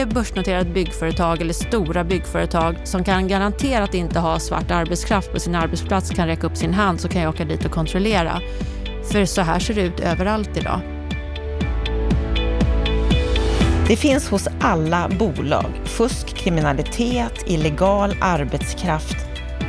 [0.00, 5.40] varje börsnoterat byggföretag eller stora byggföretag som kan garantera att inte ha svart arbetskraft på
[5.40, 8.40] sin arbetsplats kan räcka upp sin hand så kan jag åka dit och kontrollera.
[9.12, 10.80] För så här ser det ut överallt idag.
[13.88, 19.16] Det finns hos alla bolag fusk, kriminalitet, illegal arbetskraft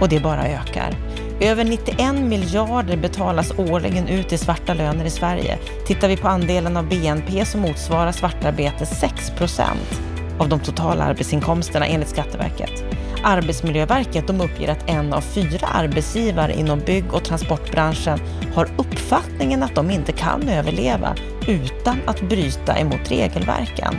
[0.02, 0.96] och det bara ökar.
[1.42, 5.58] Över 91 miljarder betalas årligen ut i svarta löner i Sverige.
[5.88, 10.11] Tittar vi på andelen av BNP så motsvarar svartarbete 6 procent
[10.42, 12.84] av de totala arbetsinkomsterna enligt Skatteverket.
[13.24, 18.20] Arbetsmiljöverket de uppger att en av fyra arbetsgivare inom bygg och transportbranschen
[18.56, 21.16] har uppfattningen att de inte kan överleva
[21.48, 23.96] utan att bryta emot regelverken.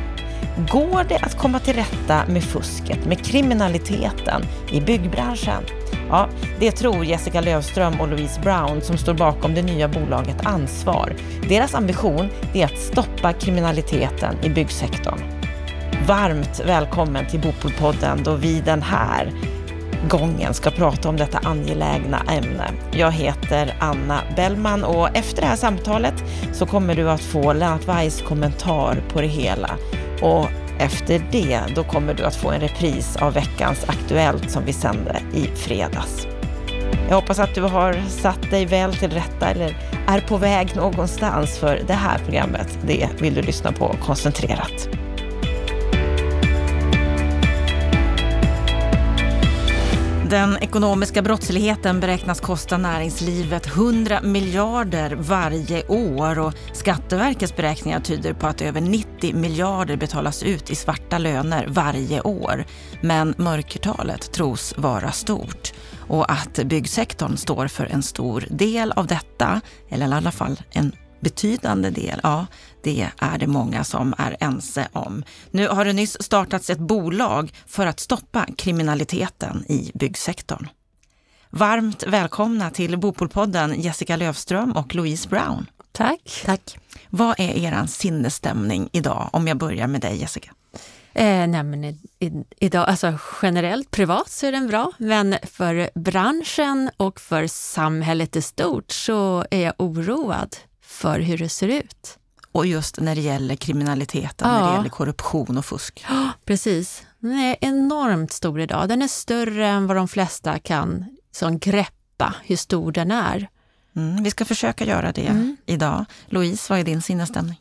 [0.71, 5.63] Går det att komma till rätta med fusket, med kriminaliteten i byggbranschen?
[6.09, 6.29] Ja,
[6.61, 11.15] det tror Jessica Lövström och Louise Brown som står bakom det nya bolaget Ansvar.
[11.49, 15.42] Deras ambition är att stoppa kriminaliteten i byggsektorn.
[16.07, 19.33] Varmt välkommen till Bopolpodden då vi den här
[20.09, 22.71] gången ska prata om detta angelägna ämne.
[22.93, 26.15] Jag heter Anna Bellman och efter det här samtalet
[26.53, 29.71] så kommer du att få Lennart Weiss kommentar på det hela.
[30.23, 34.73] Och efter det, då kommer du att få en repris av veckans Aktuellt som vi
[34.73, 36.27] sände i fredags.
[37.09, 41.59] Jag hoppas att du har satt dig väl till rätta eller är på väg någonstans
[41.59, 44.89] för det här programmet, det vill du lyssna på koncentrerat.
[50.33, 58.47] Den ekonomiska brottsligheten beräknas kosta näringslivet 100 miljarder varje år och Skatteverkets beräkningar tyder på
[58.47, 62.65] att över 90 miljarder betalas ut i svarta löner varje år.
[63.01, 65.73] Men mörkertalet tros vara stort
[66.09, 70.93] och att byggsektorn står för en stor del av detta, eller i alla fall en
[71.23, 72.47] betydande del, ja,
[72.83, 75.25] det är det många som är ense om.
[75.51, 80.69] Nu har det nyss startats ett bolag för att stoppa kriminaliteten i byggsektorn.
[81.51, 85.67] Varmt välkomna till Bopolpodden Jessica Lövström och Louise Brown.
[85.93, 86.43] Tack.
[86.45, 86.79] Tack.
[87.11, 89.29] Vad är er sinnesstämning idag?
[89.33, 90.51] Om jag börjar med dig Jessica.
[91.15, 95.91] Eh, nej men i, i, idag, alltså generellt privat så är den bra, men för
[95.95, 100.57] branschen och för samhället i stort så är jag oroad
[100.93, 102.19] för hur det ser ut.
[102.53, 104.61] Och just när det gäller kriminaliteten, ja.
[104.61, 106.05] när det gäller korruption och fusk.
[106.09, 107.03] Ja, precis.
[107.19, 108.89] Den är enormt stor idag.
[108.89, 113.49] Den är större än vad de flesta kan som greppa hur stor den är.
[113.97, 115.57] Mm, vi ska försöka göra det mm.
[115.67, 116.05] idag.
[116.27, 117.61] Louise, vad är din sinnesstämning?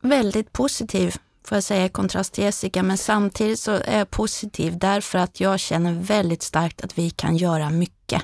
[0.00, 4.78] Väldigt positiv, får jag säga i kontrast till Jessica, men samtidigt så är jag positiv
[4.78, 8.22] därför att jag känner väldigt starkt att vi kan göra mycket.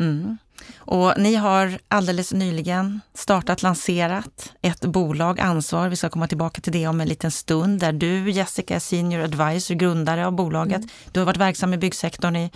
[0.00, 0.38] Mm.
[0.76, 5.88] Och ni har alldeles nyligen startat, lanserat ett bolag, Ansvar.
[5.88, 7.80] Vi ska komma tillbaka till det om en liten stund.
[7.80, 10.76] Där du, Jessica, är senior advisor, grundare av bolaget.
[10.76, 10.88] Mm.
[11.12, 12.50] Du har varit verksam i byggsektorn i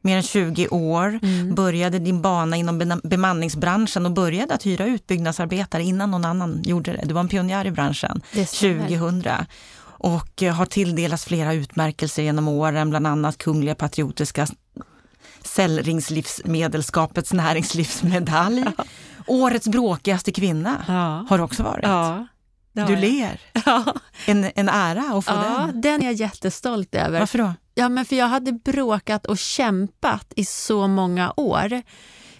[0.00, 1.18] mer än 20 år.
[1.22, 1.54] Mm.
[1.54, 6.92] Började din bana inom bemanningsbranschen och började att hyra ut byggnadsarbetare innan någon annan gjorde
[6.92, 7.02] det.
[7.04, 9.24] Du var en pionjär i branschen 2000
[9.98, 14.46] och har tilldelats flera utmärkelser genom åren, bland annat Kungliga Patriotiska
[15.46, 18.64] Cellringslivsmedelskapets näringslivsmedalj.
[18.78, 18.84] Ja.
[19.26, 21.26] Årets bråkigaste kvinna ja.
[21.28, 21.84] har också varit.
[21.84, 22.26] Ja,
[22.72, 23.40] du ler.
[24.26, 25.80] En, en ära att få ja, den.
[25.80, 27.18] Den är jag jättestolt över.
[27.18, 27.54] Varför då?
[27.74, 31.82] Ja, men för jag hade bråkat och kämpat i så många år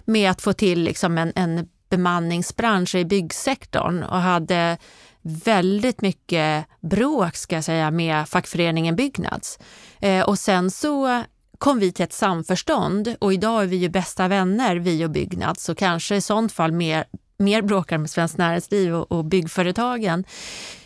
[0.05, 4.77] med att få till liksom en, en bemanningsbransch i byggsektorn och hade
[5.21, 9.59] väldigt mycket bråk ska jag säga med fackföreningen Byggnads.
[9.99, 11.23] Eh, och sen så
[11.57, 15.63] kom vi till ett samförstånd och idag är vi ju bästa vänner, vi och Byggnads,
[15.63, 17.05] så kanske i sånt fall mer,
[17.37, 20.25] mer bråkar med Svenskt Näringsliv och, och byggföretagen.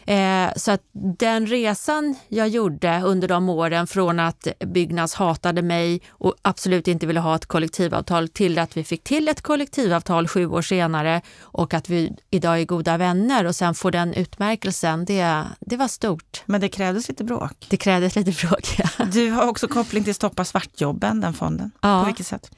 [0.06, 0.82] Eh, så att
[1.18, 7.08] den resan jag gjorde under de åren från att Byggnads hatade mig och absolut inte
[7.08, 11.74] ville ha ett kollektivavtal till att vi fick till ett kollektivavtal sju år senare och
[11.74, 16.44] att vi idag är goda vänner och sen få den utmärkelsen, det, det var stort.
[16.46, 17.66] Men det krävdes lite bråk?
[17.70, 19.06] Det krävdes lite bråk, ja.
[19.06, 21.72] Du har också koppling till Stoppa svartjobben, den fonden.
[21.82, 22.00] Ja.
[22.00, 22.52] På vilket sätt?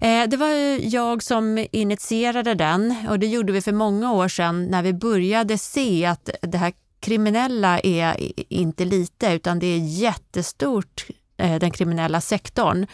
[0.00, 0.48] Eh, det var
[0.94, 5.58] jag som initierade den och det gjorde vi för många år sedan när vi började
[5.58, 8.16] se att det här kriminella är
[8.52, 11.06] inte lite utan det är jättestort,
[11.36, 12.86] eh, den kriminella sektorn.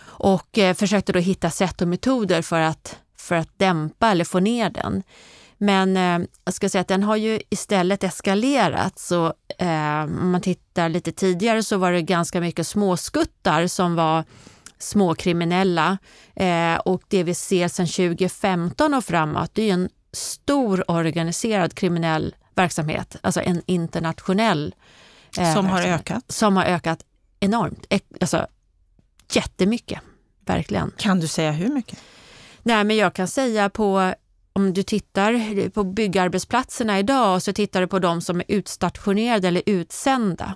[0.00, 4.40] Och eh, försökte då hitta sätt och metoder för att, för att dämpa eller få
[4.40, 5.02] ner den.
[5.60, 5.96] Men
[6.44, 8.98] jag ska säga att den har ju istället eskalerat.
[8.98, 9.32] Så
[10.20, 14.24] om man tittar lite tidigare så var det ganska mycket småskuttar som var
[14.78, 15.98] småkriminella.
[16.36, 22.34] Eh, och det vi ser sedan 2015 och framåt, det är en stor organiserad kriminell
[22.54, 24.74] verksamhet, alltså en internationell
[25.38, 26.24] Eh, Som har ökat?
[26.28, 27.04] Som har ökat
[27.40, 27.86] enormt.
[28.20, 28.46] Alltså,
[29.32, 30.00] jättemycket,
[30.46, 30.92] verkligen.
[30.96, 31.98] Kan du säga hur mycket?
[32.62, 34.14] Nej, men jag kan säga på
[34.52, 39.48] om du tittar på byggarbetsplatserna idag och så tittar du på de som är utstationerade
[39.48, 40.54] eller utsända.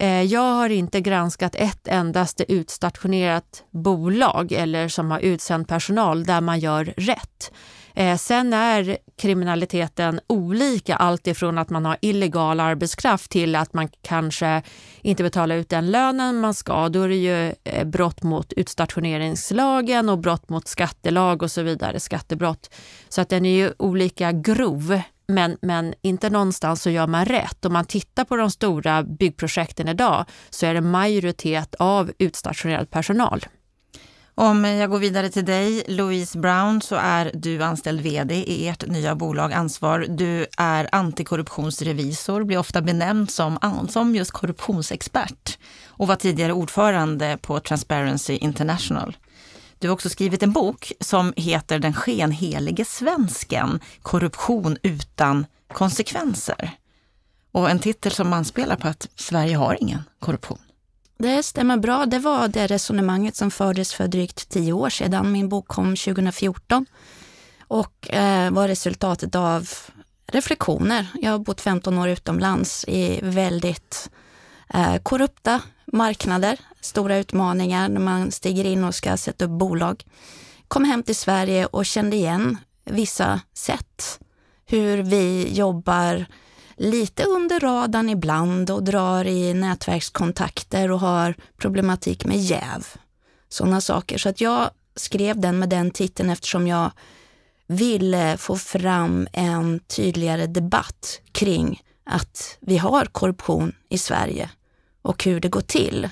[0.00, 6.40] Eh, jag har inte granskat ett endaste utstationerat bolag eller som har utsänd personal där
[6.40, 7.52] man gör rätt.
[7.94, 13.88] Eh, sen är kriminaliteten olika, allt ifrån att man har illegal arbetskraft till att man
[14.02, 14.62] kanske
[15.02, 16.88] inte betalar ut den lönen man ska.
[16.88, 22.00] Då är det ju eh, brott mot utstationeringslagen och brott mot skattelag och så vidare,
[22.00, 22.74] skattebrott.
[23.08, 25.00] Så att den är ju olika grov.
[25.32, 27.64] Men, men inte någonstans så gör man rätt.
[27.64, 33.46] Om man tittar på de stora byggprojekten idag så är det majoritet av utstationerad personal.
[34.34, 38.86] Om jag går vidare till dig, Louise Brown, så är du anställd VD i ert
[38.86, 40.06] nya bolag Ansvar.
[40.08, 47.38] Du är antikorruptionsrevisor, blir ofta benämnd som, ah, som just korruptionsexpert och var tidigare ordförande
[47.42, 49.16] på Transparency International.
[49.78, 56.70] Du har också skrivit en bok som heter Den skenhelige svensken, korruption utan konsekvenser.
[57.52, 60.58] Och en titel som anspelar på att Sverige har ingen korruption.
[61.18, 62.06] Det stämmer bra.
[62.06, 65.32] Det var det resonemanget som fördes för drygt tio år sedan.
[65.32, 66.86] Min bok kom 2014
[67.68, 69.68] och eh, var resultatet av
[70.26, 71.06] reflektioner.
[71.14, 74.10] Jag har bott 15 år utomlands i väldigt
[74.74, 80.04] eh, korrupta marknader, stora utmaningar när man stiger in och ska sätta upp bolag.
[80.68, 84.20] Kom hem till Sverige och kände igen vissa sätt.
[84.66, 86.26] Hur vi jobbar
[86.76, 92.86] lite under radarn ibland och drar i nätverkskontakter och har problematik med jäv.
[93.48, 94.18] Sådana saker.
[94.18, 96.90] Så att jag skrev den med den titeln eftersom jag
[97.66, 104.50] ville få fram en tydligare debatt kring att vi har korruption i Sverige
[105.02, 106.08] och hur det går till.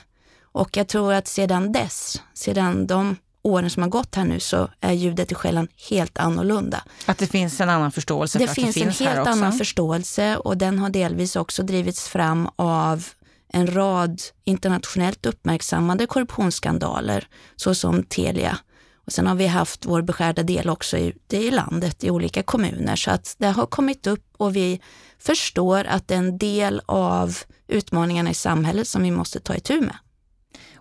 [0.57, 4.69] Och jag tror att sedan dess, sedan de åren som har gått här nu, så
[4.81, 6.85] är ljudet i skällan helt annorlunda.
[7.07, 9.53] Att det finns en annan förståelse Det för finns, att det finns en helt annan
[9.53, 13.09] förståelse och den har delvis också drivits fram av
[13.49, 18.59] en rad internationellt uppmärksammade korruptionsskandaler såsom Telia.
[19.07, 22.97] Och sen har vi haft vår beskärda del också ute i landet i olika kommuner
[22.97, 24.81] så att det har kommit upp och vi
[25.19, 27.39] förstår att det är en del av
[27.69, 29.97] utmaningarna i samhället som vi måste ta itu med.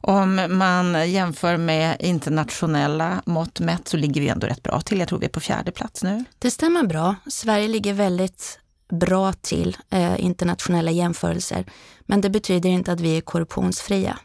[0.08, 5.00] Om man jämför med internationella mått mätt så ligger vi ändå rätt bra till.
[5.00, 6.24] Jag tror vi är på fjärde plats nu.
[6.40, 7.16] Det stämmer bra.
[7.28, 8.60] Sverige ligger väldigt
[8.92, 11.66] bra till eh, internationella jämförelser.
[12.02, 14.20] Men det betyder inte att vi är korruptionsfria.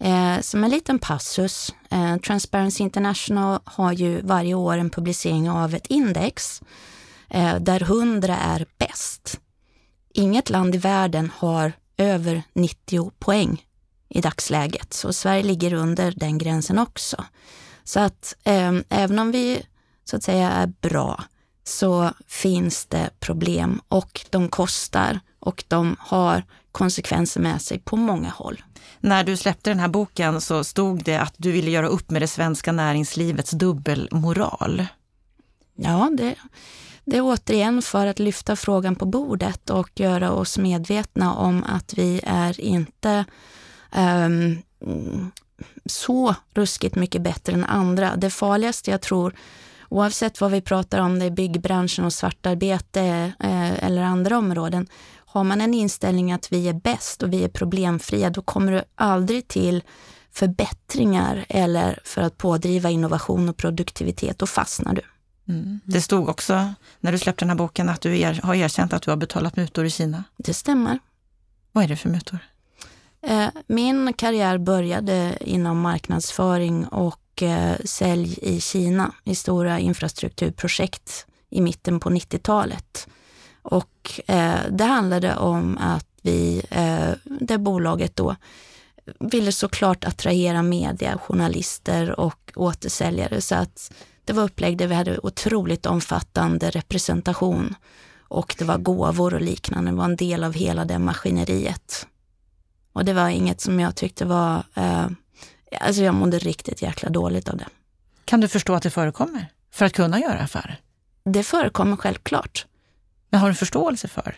[0.00, 5.74] Eh, som en liten passus, eh, Transparency International har ju varje år en publicering av
[5.74, 6.62] ett index
[7.30, 9.40] eh, där 100 är bäst.
[10.14, 13.64] Inget land i världen har över 90 poäng
[14.08, 17.24] i dagsläget, så Sverige ligger under den gränsen också.
[17.84, 19.62] Så att eh, även om vi
[20.04, 21.24] så att säga är bra
[21.64, 28.30] så finns det problem och de kostar och de har konsekvenser med sig på många
[28.30, 28.62] håll.
[29.00, 32.22] När du släppte den här boken så stod det att du ville göra upp med
[32.22, 34.86] det svenska näringslivets dubbelmoral.
[35.76, 36.34] Ja, det,
[37.04, 41.94] det är återigen för att lyfta frågan på bordet och göra oss medvetna om att
[41.94, 43.24] vi är inte
[43.96, 44.62] um,
[45.86, 48.16] så ruskigt mycket bättre än andra.
[48.16, 49.34] Det farligaste jag tror,
[49.88, 55.44] oavsett vad vi pratar om, det är byggbranschen och svartarbete eh, eller andra områden, har
[55.44, 59.48] man en inställning att vi är bäst och vi är problemfria, då kommer du aldrig
[59.48, 59.82] till
[60.32, 65.02] förbättringar eller för att pådriva innovation och produktivitet, då fastnar du.
[65.48, 65.80] Mm.
[65.84, 69.02] Det stod också när du släppte den här boken att du er, har erkänt att
[69.02, 70.24] du har betalat mutor i Kina.
[70.36, 70.98] Det stämmer.
[71.72, 72.38] Vad är det för mutor?
[73.22, 81.60] Eh, min karriär började inom marknadsföring och eh, sälj i Kina i stora infrastrukturprojekt i
[81.60, 83.08] mitten på 90-talet.
[83.62, 86.62] Och eh, det handlade om att vi,
[87.24, 88.36] det bolaget då,
[89.20, 93.92] ville såklart attrahera media, journalister och återsäljare så att
[94.24, 97.74] det var upplägg där vi hade otroligt omfattande representation
[98.28, 102.06] och det var gåvor och liknande, det var en del av hela det maskineriet.
[102.98, 105.06] Och det var inget som jag tyckte var, eh,
[105.80, 107.66] alltså jag mådde riktigt jäkla dåligt av det.
[108.24, 110.80] Kan du förstå att det förekommer för att kunna göra affärer?
[111.24, 112.66] Det förekommer självklart.
[113.30, 114.36] Men har du förståelse för?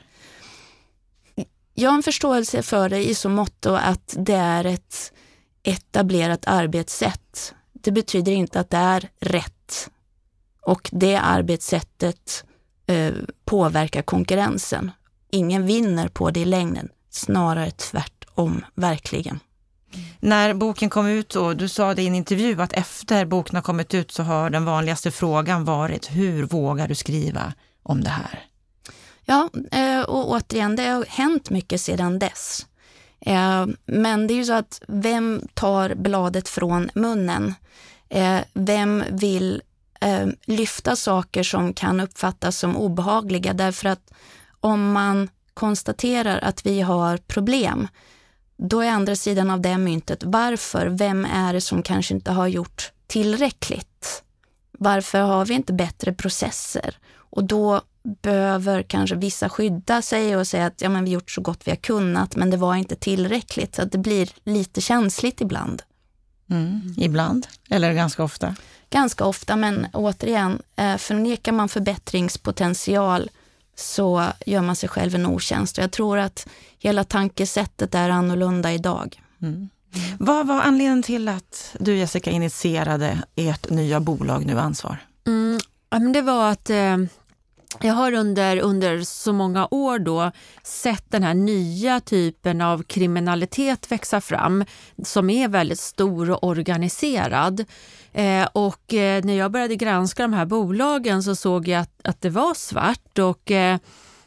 [1.74, 5.12] Jag har en förståelse för det i så måtto att det är ett
[5.62, 7.54] etablerat arbetssätt.
[7.72, 9.90] Det betyder inte att det är rätt.
[10.62, 12.44] Och det arbetssättet
[12.86, 13.14] eh,
[13.44, 14.90] påverkar konkurrensen.
[15.30, 16.88] Ingen vinner på det i längden.
[17.10, 18.19] snarare tvärtom,
[18.74, 19.40] verkligen.
[20.20, 23.62] När boken kom ut, och du sa det i en intervju att efter boken har
[23.62, 28.46] kommit ut så har den vanligaste frågan varit hur vågar du skriva om det här?
[29.24, 32.66] Ja, eh, och återigen, det har hänt mycket sedan dess.
[33.20, 37.54] Eh, men det är ju så att vem tar bladet från munnen?
[38.08, 39.62] Eh, vem vill
[40.44, 43.52] lyfta saker som kan uppfattas som obehagliga?
[43.52, 44.12] Därför att
[44.60, 47.88] om man konstaterar att vi har problem,
[48.62, 50.86] då är andra sidan av det myntet, varför?
[50.86, 54.22] Vem är det som kanske inte har gjort tillräckligt?
[54.72, 56.98] Varför har vi inte bättre processer?
[57.12, 61.40] Och då behöver kanske vissa skydda sig och säga att ja, men vi gjort så
[61.40, 63.74] gott vi har kunnat, men det var inte tillräckligt.
[63.74, 65.82] Så att det blir lite känsligt ibland.
[66.50, 68.56] Mm, ibland, eller ganska ofta?
[68.90, 73.30] Ganska ofta, men återigen, eh, förnekar man förbättringspotential
[73.80, 75.78] så gör man sig själv en otjänst.
[75.78, 79.22] Och jag tror att hela tankesättet är annorlunda idag.
[79.42, 79.68] Mm.
[80.18, 84.96] Vad var anledningen till att du Jessica initierade ert nya bolag Nu Ansvar?
[85.26, 86.96] Mm, det var att eh,
[87.80, 90.30] jag har under, under så många år då
[90.62, 94.64] sett den här nya typen av kriminalitet växa fram
[95.04, 97.64] som är väldigt stor och organiserad.
[98.12, 102.20] Eh, och eh, när jag började granska de här bolagen så såg jag att, att
[102.20, 103.78] det var svart och eh,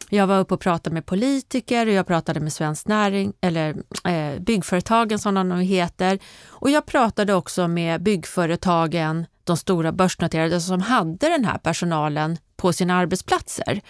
[0.10, 3.75] jag var uppe och pratade med politiker och jag pratade med Svensk Näring, eller
[4.08, 6.20] eh, byggföretagen som de heter.
[6.46, 12.74] Och jag pratade också med byggföretagen, de stora börsnoterade som hade den här personalen på
[12.74, 13.82] sina arbetsplatser.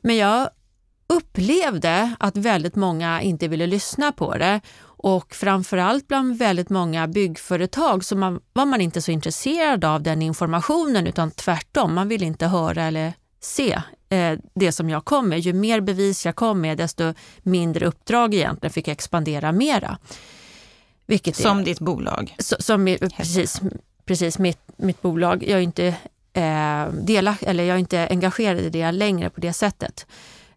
[0.00, 0.50] Men jag
[1.08, 8.04] upplevde att väldigt många inte ville lyssna på det och framförallt bland väldigt många byggföretag
[8.04, 12.46] så man, var man inte så intresserad av den informationen utan tvärtom, man ville inte
[12.46, 15.38] höra eller se eh, det som jag kom med.
[15.38, 19.98] Ju mer bevis jag kom med desto mindre uppdrag egentligen fick jag expandera mera.
[21.06, 22.34] Vilket som är, ditt bolag?
[22.38, 23.60] Så, som, precis,
[24.04, 25.44] precis mitt, mitt bolag.
[25.48, 25.86] Jag är inte
[26.32, 30.06] eh, dela, eller jag är inte engagerad i det längre på det sättet.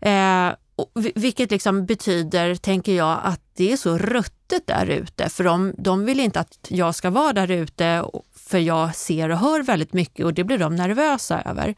[0.02, 5.30] Eh, och, vilket liksom betyder, tänker jag, att det är så ruttet där ute.
[5.30, 8.06] För de, de vill inte att jag ska vara där ute
[8.36, 11.76] för jag ser och hör väldigt mycket och det blir de nervösa över.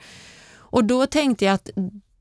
[0.56, 1.70] Och då tänkte jag att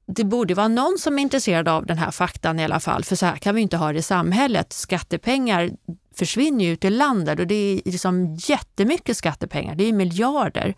[0.07, 3.17] det borde vara någon som är intresserad av den här faktan i alla fall, för
[3.17, 4.73] så här kan vi inte ha det i samhället.
[4.73, 5.71] Skattepengar
[6.15, 10.75] försvinner ju ut i landet och det är liksom jättemycket skattepengar, det är miljarder.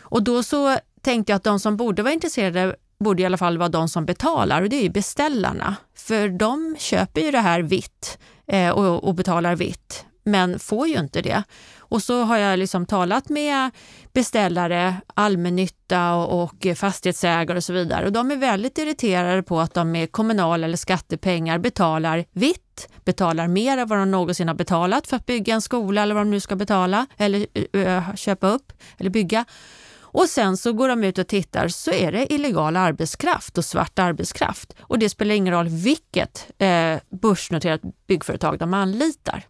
[0.00, 3.58] Och då så tänkte jag att de som borde vara intresserade borde i alla fall
[3.58, 5.76] vara de som betalar och det är ju beställarna.
[5.96, 10.98] För de köper ju det här vitt eh, och, och betalar vitt men får ju
[10.98, 11.42] inte det.
[11.78, 13.70] Och så har jag liksom talat med
[14.12, 18.06] beställare, allmännytta och, och fastighetsägare och så vidare.
[18.06, 23.48] Och de är väldigt irriterade på att de med kommunal eller skattepengar betalar vitt, betalar
[23.48, 26.30] mer än vad de någonsin har betalat för att bygga en skola eller vad de
[26.30, 29.44] nu ska betala eller ö, köpa upp eller bygga.
[30.14, 33.98] Och sen så går de ut och tittar så är det illegal arbetskraft och svart
[33.98, 34.74] arbetskraft.
[34.80, 39.42] Och det spelar ingen roll vilket eh, börsnoterat byggföretag de anlitar.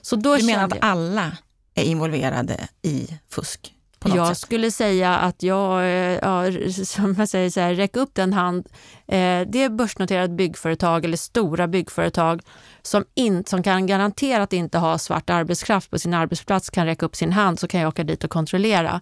[0.00, 1.36] Så då du menar att alla
[1.74, 3.74] är involverade i fusk?
[4.04, 4.38] jag sätt.
[4.38, 6.44] skulle säga att jag, eh, ja,
[6.84, 8.66] som jag säger så här, räck upp den hand.
[9.08, 12.42] Eh, det är börsnoterat byggföretag eller stora byggföretag
[12.82, 17.06] som, in, som kan garantera att inte ha svart arbetskraft på sin arbetsplats kan räcka
[17.06, 19.00] upp sin hand så kan jag åka dit och kontrollera.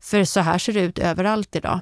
[0.00, 1.80] För så här ser det ut överallt idag.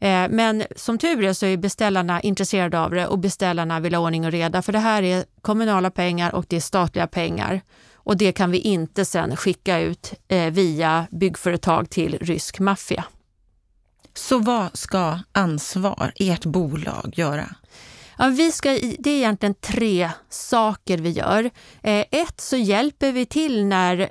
[0.00, 4.02] Eh, men som tur är så är beställarna intresserade av det och beställarna vill ha
[4.02, 7.60] ordning och reda för det här är kommunala pengar och det är statliga pengar.
[7.94, 13.04] Och det kan vi inte sen skicka ut eh, via byggföretag till rysk maffia.
[14.14, 17.54] Så vad ska Ansvar, ert bolag, göra?
[18.18, 21.50] Ja, vi ska, det är egentligen tre saker vi gör.
[21.82, 24.10] Eh, ett så hjälper vi till när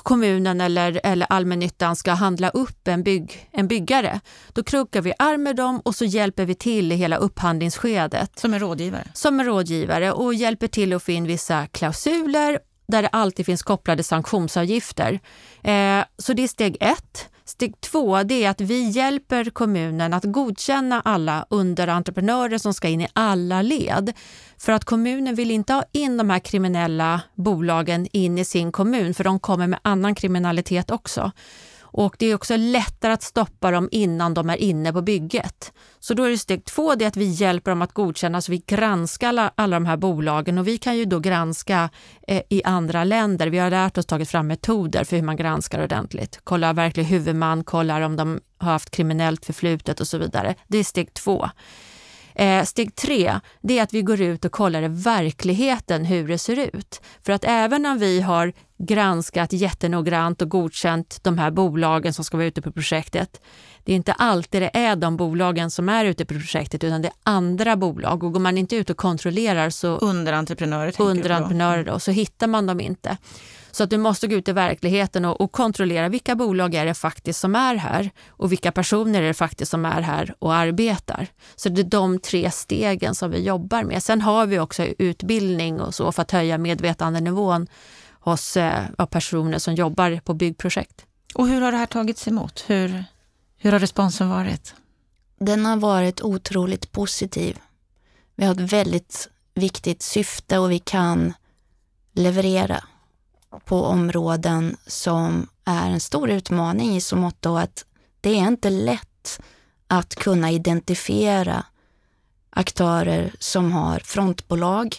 [0.00, 4.20] kommunen eller, eller allmännyttan ska handla upp en, bygg, en byggare.
[4.52, 8.38] Då krokar vi arm med dem och så hjälper vi till i hela upphandlingsskedet.
[8.38, 9.08] Som en rådgivare?
[9.14, 13.62] Som en rådgivare och hjälper till att få in vissa klausuler där det alltid finns
[13.62, 15.20] kopplade sanktionsavgifter.
[15.62, 17.28] Eh, så det är steg ett.
[17.50, 23.00] Steg två det är att vi hjälper kommunen att godkänna alla underentreprenörer som ska in
[23.00, 24.12] i alla led.
[24.58, 29.14] För att kommunen vill inte ha in de här kriminella bolagen in i sin kommun
[29.14, 31.32] för de kommer med annan kriminalitet också.
[31.92, 35.72] Och det är också lättare att stoppa dem innan de är inne på bygget.
[35.98, 38.52] Så då är det steg två, det är att vi hjälper dem att godkänna, så
[38.52, 41.90] vi granskar alla, alla de här bolagen och vi kan ju då granska
[42.28, 43.46] eh, i andra länder.
[43.46, 46.40] Vi har lärt oss tagit fram metoder för hur man granskar ordentligt.
[46.44, 50.54] Kollar verklig huvudman, kollar om de har haft kriminellt förflutet och så vidare.
[50.68, 51.48] Det är steg två.
[52.40, 56.38] Eh, steg tre, det är att vi går ut och kollar i verkligheten hur det
[56.38, 57.00] ser ut.
[57.22, 62.36] För att även om vi har granskat jättenoggrant och godkänt de här bolagen som ska
[62.36, 63.40] vara ute på projektet,
[63.84, 67.08] det är inte alltid det är de bolagen som är ute på projektet utan det
[67.08, 72.10] är andra bolag och går man inte ut och kontrollerar så underentreprenörer, underentreprenörer då, så
[72.10, 73.16] hittar man dem inte.
[73.70, 76.94] Så att du måste gå ut i verkligheten och, och, kontrollera vilka bolag är det
[76.94, 81.26] faktiskt som är här och vilka personer är det faktiskt som är här och arbetar.
[81.56, 84.02] Så det är de tre stegen som vi jobbar med.
[84.02, 87.66] Sen har vi också utbildning och så för att höja medvetandenivån
[88.20, 91.06] hos eh, personer som jobbar på byggprojekt.
[91.34, 92.64] Och hur har det här tagits emot?
[92.66, 93.04] Hur,
[93.56, 94.74] hur har responsen varit?
[95.38, 97.58] Den har varit otroligt positiv.
[98.36, 101.32] Vi har ett väldigt viktigt syfte och vi kan
[102.14, 102.84] leverera
[103.64, 107.84] på områden som är en stor utmaning i så mått att
[108.20, 109.40] det är inte lätt
[109.86, 111.64] att kunna identifiera
[112.50, 114.96] aktörer som har frontbolag,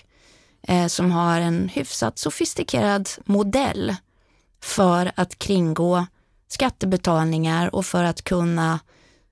[0.62, 3.96] eh, som har en hyfsat sofistikerad modell
[4.62, 6.05] för att kringgå
[6.48, 8.79] skattebetalningar och för att kunna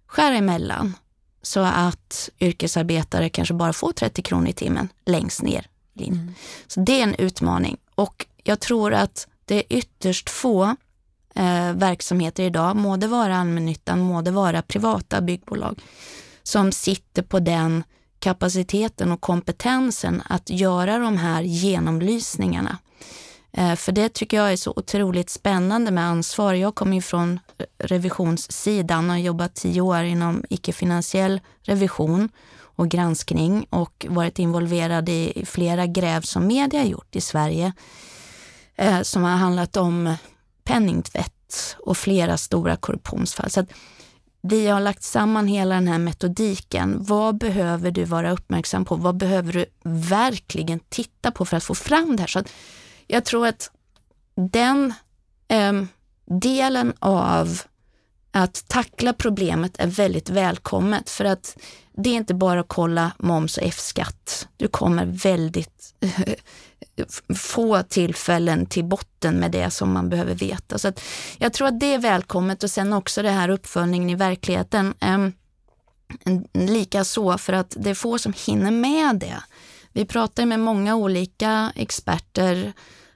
[0.08, 0.94] skära emellan
[1.42, 5.68] så att yrkesarbetare kanske bara får 30 kronor i timmen längst ner.
[6.00, 6.34] Mm.
[6.68, 10.76] Så det är en utmaning och jag tror att det är ytterst få
[11.36, 15.80] eh, verksamheter idag, må det vara allmännyttan, må det vara privata byggbolag,
[16.44, 17.84] som sitter på den
[18.20, 22.78] kapaciteten och kompetensen att göra de här genomlysningarna.
[23.52, 26.54] Eh, för det tycker jag är så otroligt spännande med ansvar.
[26.54, 32.30] Jag kommer ju från eh, revisionssidan och har jobbat tio år inom icke-finansiell revision
[32.62, 37.74] och granskning och varit involverad i flera gräv som media gjort i Sverige
[38.80, 40.16] eh, som har handlat om
[40.64, 43.50] penningtvätt och flera stora korruptionsfall.
[43.50, 43.66] Så
[44.42, 46.98] vi har lagt samman hela den här metodiken.
[47.00, 48.96] Vad behöver du vara uppmärksam på?
[48.96, 49.66] Vad behöver du
[50.10, 52.28] verkligen titta på för att få fram det här?
[52.28, 52.44] Så
[53.08, 53.72] jag tror att
[54.36, 54.94] den
[55.48, 55.74] eh,
[56.26, 57.62] delen av
[58.32, 61.58] att tackla problemet är väldigt välkommet för att
[61.98, 64.48] det är inte bara att kolla moms och F-skatt.
[64.58, 65.96] Du kommer väldigt
[67.36, 70.78] få tillfällen till botten med det som man behöver veta.
[70.78, 71.02] Så att
[71.38, 74.94] jag tror att det är välkommet och sen också det här uppföljningen i verkligheten.
[75.02, 75.28] Eh,
[76.54, 79.44] lika så för att det är få som hinner med det.
[79.94, 82.74] Vi pratar med många olika experter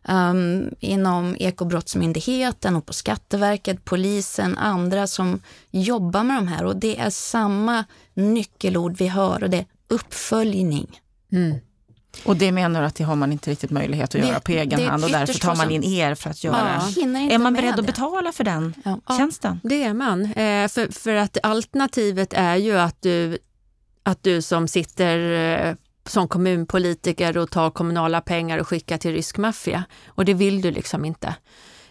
[0.08, 5.42] um, inom Ekobrottsmyndigheten och på Skatteverket, polisen, andra som
[5.72, 11.00] jobbar med de här och det är samma nyckelord vi hör och det är uppföljning.
[11.32, 11.58] Mm.
[12.26, 14.52] Och det menar du att det har man inte riktigt möjlighet att det, göra på
[14.52, 17.80] egen hand och därför tar man in er för att göra ja, Är man beredd
[17.80, 19.18] att betala för den ja.
[19.18, 19.60] tjänsten?
[19.64, 20.26] det är man.
[20.26, 23.38] Eh, för, för att alternativet är ju att du,
[24.04, 25.32] att du som sitter
[25.68, 29.84] eh, som kommunpolitiker och tar kommunala pengar och skickar till rysk maffia.
[30.08, 31.36] Och det vill du liksom inte.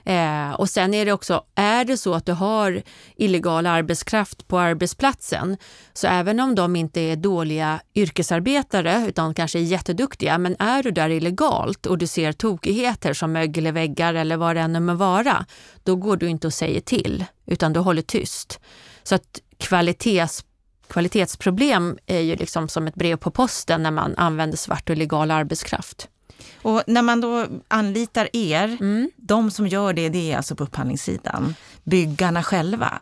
[0.04, 2.82] Eh, och sen är det också, är det så att du har
[3.16, 5.56] illegal arbetskraft på arbetsplatsen,
[5.92, 10.90] så även om de inte är dåliga yrkesarbetare utan kanske är jätteduktiga, men är du
[10.90, 14.94] där illegalt och du ser tokigheter som mögel i väggar eller vad det än må
[14.94, 15.46] vara,
[15.82, 18.60] då går du inte och säger till, utan du håller tyst.
[19.02, 20.44] Så att kvalitets
[20.88, 25.30] kvalitetsproblem är ju liksom som ett brev på posten när man använder svart och illegal
[25.30, 26.08] arbetskraft.
[26.62, 29.10] Och när man då anlitar er, mm.
[29.16, 33.00] de som gör det, det är alltså på upphandlingssidan, byggarna själva.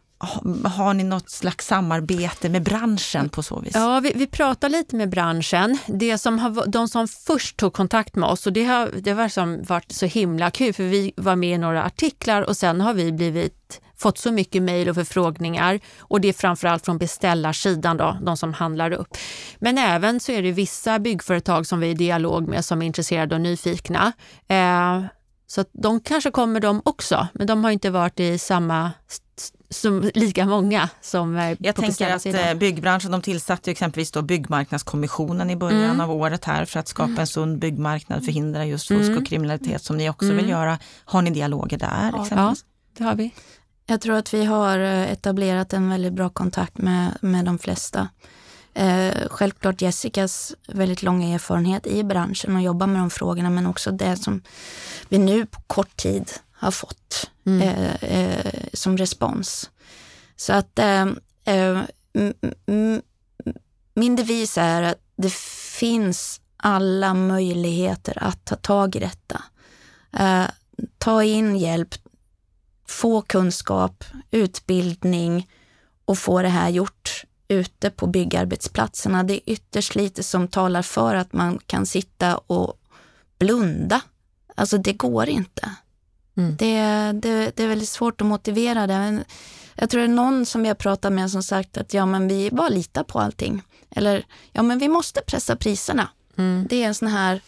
[0.64, 3.72] Har ni något slags samarbete med branschen på så vis?
[3.74, 5.79] Ja, vi, vi pratar lite med branschen.
[5.87, 9.68] Det som har, de som först tog kontakt med oss, och det har, det har
[9.68, 13.12] varit så himla kul, för vi var med i några artiklar och sen har vi
[13.12, 18.36] blivit fått så mycket mejl och förfrågningar och det är framförallt från beställarsidan, då, de
[18.36, 19.16] som handlar upp.
[19.58, 22.86] Men även så är det vissa byggföretag som vi är i dialog med som är
[22.86, 24.12] intresserade och nyfikna.
[24.48, 25.02] Eh,
[25.46, 28.90] så de kanske kommer de också, men de har inte varit i samma
[29.70, 32.48] som lika många som är Jag på tänker att sidan.
[32.48, 36.00] Eh, byggbranschen, de tillsatte exempelvis då byggmarknadskommissionen i början mm.
[36.00, 39.18] av året här för att skapa en sund byggmarknad, förhindra just fusk mm.
[39.18, 40.36] och kriminalitet som ni också mm.
[40.36, 40.78] vill göra.
[41.04, 42.12] Har ni dialoger där?
[42.16, 42.54] Ja, ja,
[42.96, 43.34] det har vi.
[43.90, 48.09] Jag tror att vi har eh, etablerat en väldigt bra kontakt med, med de flesta.
[48.74, 53.90] Eh, självklart Jessicas väldigt långa erfarenhet i branschen och jobba med de frågorna men också
[53.90, 54.42] det som
[55.09, 57.61] vi nu på kort tid har fått mm.
[57.61, 59.70] eh, eh, som respons.
[60.37, 61.07] Så att eh,
[61.44, 61.83] eh
[63.94, 65.33] min devis är att det
[65.79, 69.42] finns alla möjligheter att ta tag i detta.
[70.98, 71.94] Ta in hjälp,
[72.90, 75.50] få kunskap, utbildning
[76.05, 79.22] och få det här gjort ute på byggarbetsplatserna.
[79.22, 82.81] Det är ytterst lite som talar för att man kan sitta och
[83.38, 84.00] blunda.
[84.55, 85.70] Alltså det går inte.
[86.37, 86.57] Mm.
[86.57, 86.76] Det,
[87.20, 88.98] det, det, är väldigt svårt att motivera det.
[88.98, 89.24] Men
[89.74, 92.50] jag tror det är någon som jag pratat med som sagt att ja, men vi
[92.50, 93.62] bara litar på allting.
[93.90, 96.09] Eller ja, men vi måste pressa priserna.
[96.40, 96.66] Mm.
[96.70, 97.40] Det är en sån här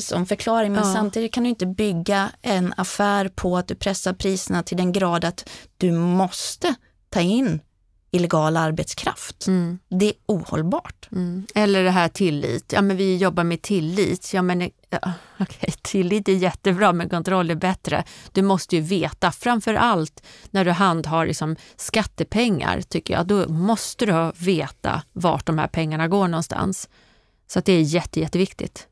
[0.00, 0.92] som förklaring, men ja.
[0.92, 5.24] samtidigt kan du inte bygga en affär på att du pressar priserna till den grad
[5.24, 6.74] att du måste
[7.10, 7.60] ta in
[8.14, 9.46] illegal arbetskraft.
[9.46, 9.78] Mm.
[9.88, 11.08] Det är ohållbart.
[11.12, 11.46] Mm.
[11.54, 12.72] Eller det här tillit.
[12.72, 14.34] Ja, men vi jobbar med tillit.
[14.34, 15.70] Ja, men, ja, okay.
[15.82, 18.04] Tillit är jättebra, men kontroll är bättre.
[18.32, 24.06] Du måste ju veta, framför allt när du handhar liksom skattepengar, tycker jag, då måste
[24.06, 26.88] du veta vart de här pengarna går någonstans.
[27.46, 28.88] Så att det är jätte, jätteviktigt.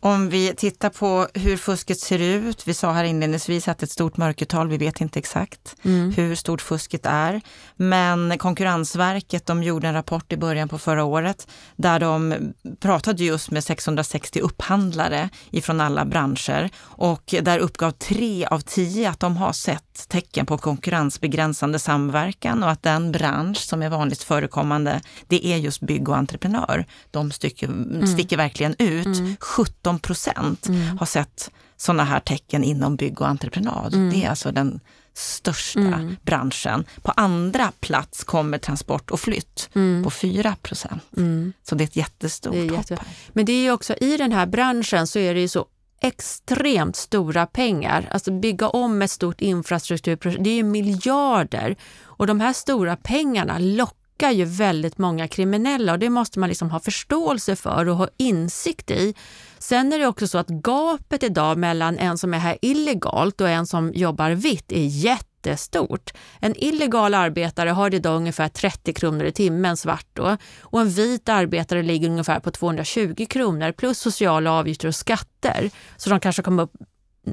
[0.00, 2.68] Om vi tittar på hur fusket ser ut.
[2.68, 6.12] Vi sa här inledningsvis att ett stort mörkertal, vi vet inte exakt mm.
[6.12, 7.40] hur stort fusket är.
[7.76, 12.34] Men Konkurrensverket de gjorde en rapport i början på förra året där de
[12.80, 19.20] pratade just med 660 upphandlare ifrån alla branscher och där uppgav tre av tio att
[19.20, 25.00] de har sett tecken på konkurrensbegränsande samverkan och att den bransch som är vanligt förekommande,
[25.26, 26.86] det är just bygg och entreprenör.
[27.10, 28.06] De sticker, mm.
[28.06, 29.06] sticker verkligen ut.
[29.06, 29.36] Mm.
[29.40, 30.98] 17 procent mm.
[30.98, 33.94] har sett sådana här tecken inom bygg och entreprenad.
[33.94, 34.10] Mm.
[34.10, 34.80] Det är alltså den
[35.14, 36.16] största mm.
[36.22, 36.84] branschen.
[37.02, 40.04] På andra plats kommer transport och flytt mm.
[40.04, 41.02] på 4 procent.
[41.16, 41.52] Mm.
[41.62, 42.94] Så det är ett jättestort är jätte...
[42.94, 43.04] hopp.
[43.28, 45.66] Men det är ju också i den här branschen så är det ju så
[46.00, 48.08] extremt stora pengar.
[48.10, 51.76] Alltså bygga om ett stort infrastrukturprojekt, det är ju miljarder.
[52.02, 56.48] Och de här stora pengarna lockar lockar ju väldigt många kriminella och det måste man
[56.48, 59.14] liksom ha förståelse för och ha insikt i.
[59.58, 63.48] Sen är det också så att gapet idag mellan en som är här illegalt och
[63.48, 66.10] en som jobbar vitt är jättestort.
[66.40, 71.28] En illegal arbetare har idag ungefär 30 kronor i timmen svart då, och en vit
[71.28, 75.70] arbetare ligger ungefär på 220 kronor plus sociala avgifter och skatter.
[75.96, 76.72] Så de kanske kommer upp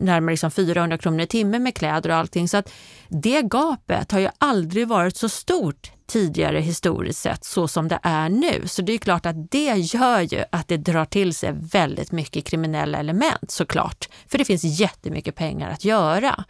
[0.01, 2.47] närmare liksom 400 kronor i timmen med kläder och allting.
[2.47, 2.71] Så att
[3.09, 8.29] det gapet har ju aldrig varit så stort tidigare historiskt sett så som det är
[8.29, 8.67] nu.
[8.67, 12.45] Så det är klart att det gör ju att det drar till sig väldigt mycket
[12.45, 14.09] kriminella element såklart.
[14.27, 16.43] För det finns jättemycket pengar att göra.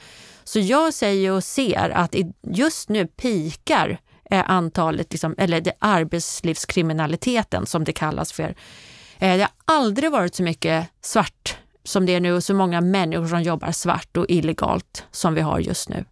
[0.43, 2.15] Så jag säger och ser att
[2.47, 3.99] just nu pikar
[4.31, 8.55] eh, antalet, liksom, eller det arbetslivskriminaliteten som det kallas för.
[9.19, 12.81] Eh, det har aldrig varit så mycket svart som det är nu och så många
[12.81, 16.05] människor som jobbar svart och illegalt som vi har just nu.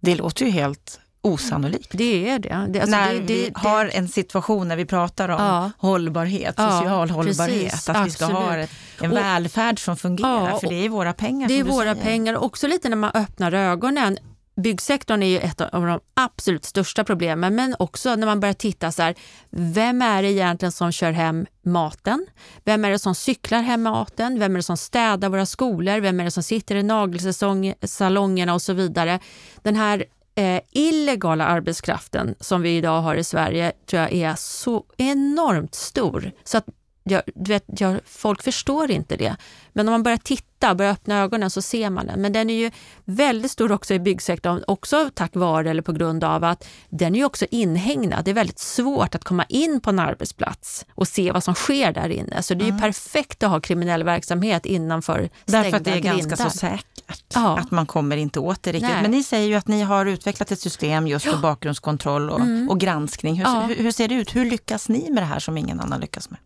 [0.00, 1.90] Det låter ju helt osannolikt.
[1.92, 2.66] Det är det.
[2.68, 5.70] det alltså när det, det, vi har en situation när vi pratar om ja.
[5.78, 8.66] hållbarhet, social ja, hållbarhet, precis, att vi ska ha en
[9.00, 11.48] och, välfärd som fungerar, ja, för det är våra pengar.
[11.48, 12.04] Det är våra säger.
[12.04, 14.18] pengar, också lite när man öppnar ögonen.
[14.62, 18.92] Byggsektorn är ju ett av de absolut största problemen, men också när man börjar titta
[18.92, 19.14] så här,
[19.50, 22.26] vem är det egentligen som kör hem maten?
[22.64, 24.38] Vem är det som cyklar hem maten?
[24.38, 26.00] Vem är det som städar våra skolor?
[26.00, 29.20] Vem är det som sitter i nagelsalongerna och så vidare?
[29.62, 34.84] Den här eh, illegala arbetskraften som vi idag har i Sverige tror jag är så
[34.96, 36.32] enormt stor.
[36.44, 36.66] Så att
[37.10, 39.36] jag, du vet, jag, folk förstår inte det.
[39.72, 42.20] Men om man börjar titta, börjar öppna ögonen så ser man den.
[42.20, 42.70] Men den är ju
[43.04, 47.18] väldigt stor också i byggsektorn, också tack vare eller på grund av att den är
[47.18, 48.24] ju också inhägnad.
[48.24, 51.92] Det är väldigt svårt att komma in på en arbetsplats och se vad som sker
[51.92, 52.42] där inne.
[52.42, 52.80] Så det är mm.
[52.80, 56.16] perfekt att ha kriminell verksamhet innanför stängda Därför att det är grindar.
[56.16, 56.98] ganska så säkert.
[57.34, 57.58] Ja.
[57.58, 58.90] Att man kommer inte åt det riktigt.
[58.90, 59.02] Nej.
[59.02, 62.68] Men ni säger ju att ni har utvecklat ett system just för bakgrundskontroll och, mm.
[62.70, 63.34] och granskning.
[63.34, 63.60] Hur, ja.
[63.60, 64.36] hur, hur ser det ut?
[64.36, 66.38] Hur lyckas ni med det här som ingen annan lyckas med?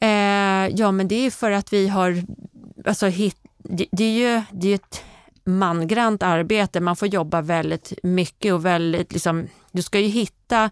[0.00, 2.22] Eh, ja, men det är för att vi har...
[2.86, 5.04] Alltså, hit, det, det, är ju det är ett
[5.44, 6.80] mangrant arbete.
[6.80, 9.12] Man får jobba väldigt mycket och väldigt...
[9.12, 10.70] Liksom, du ska ju hitta...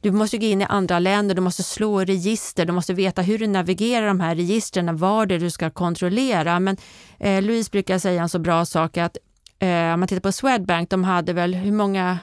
[0.00, 3.38] Du måste gå in i andra länder, du måste slå register, du måste veta hur
[3.38, 6.60] du navigerar de här registren, vad det är du ska kontrollera.
[6.60, 6.76] Men
[7.18, 9.16] eh, Louise brukar säga en så bra sak att
[9.58, 12.18] eh, om man tittar på Swedbank, de hade väl hur många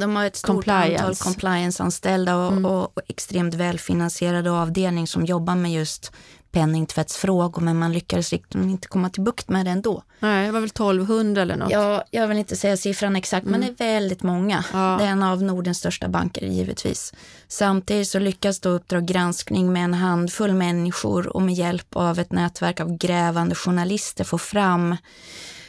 [0.00, 1.04] de har ett stort compliance.
[1.04, 2.64] antal compliance-anställda och, mm.
[2.64, 6.12] och, extremt välfinansierade avdelning som jobbar med just
[6.50, 10.02] penningtvättsfrågor men man lyckades inte komma till bukt med det ändå.
[10.20, 11.70] Nej, det var väl 1200 eller något?
[11.70, 13.60] Ja, jag vill inte säga siffran exakt mm.
[13.60, 14.64] men det är väldigt många.
[14.72, 14.96] Ja.
[15.00, 17.14] Det är en av Nordens största banker givetvis.
[17.48, 22.32] Samtidigt så lyckas då Uppdrag granskning med en handfull människor och med hjälp av ett
[22.32, 24.96] nätverk av grävande journalister få fram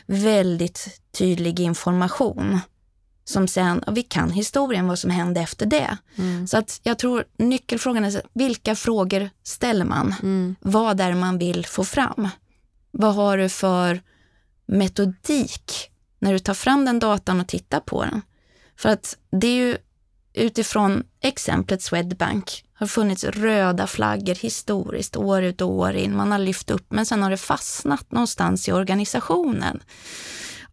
[0.05, 2.59] väldigt tydlig information
[3.29, 5.97] som sen, och vi kan historien vad som hände efter det.
[6.15, 6.47] Mm.
[6.47, 10.15] Så att jag tror nyckelfrågan är vilka frågor ställer man?
[10.21, 10.55] Mm.
[10.59, 12.29] Vad är man vill få fram?
[12.91, 14.01] Vad har du för
[14.65, 18.21] metodik när du tar fram den datan och tittar på den?
[18.77, 19.77] För att det är ju
[20.33, 26.15] utifrån exemplet Swedbank har funnits röda flaggor historiskt år ut och år in.
[26.15, 29.79] Man har lyft upp men sen har det fastnat någonstans i organisationen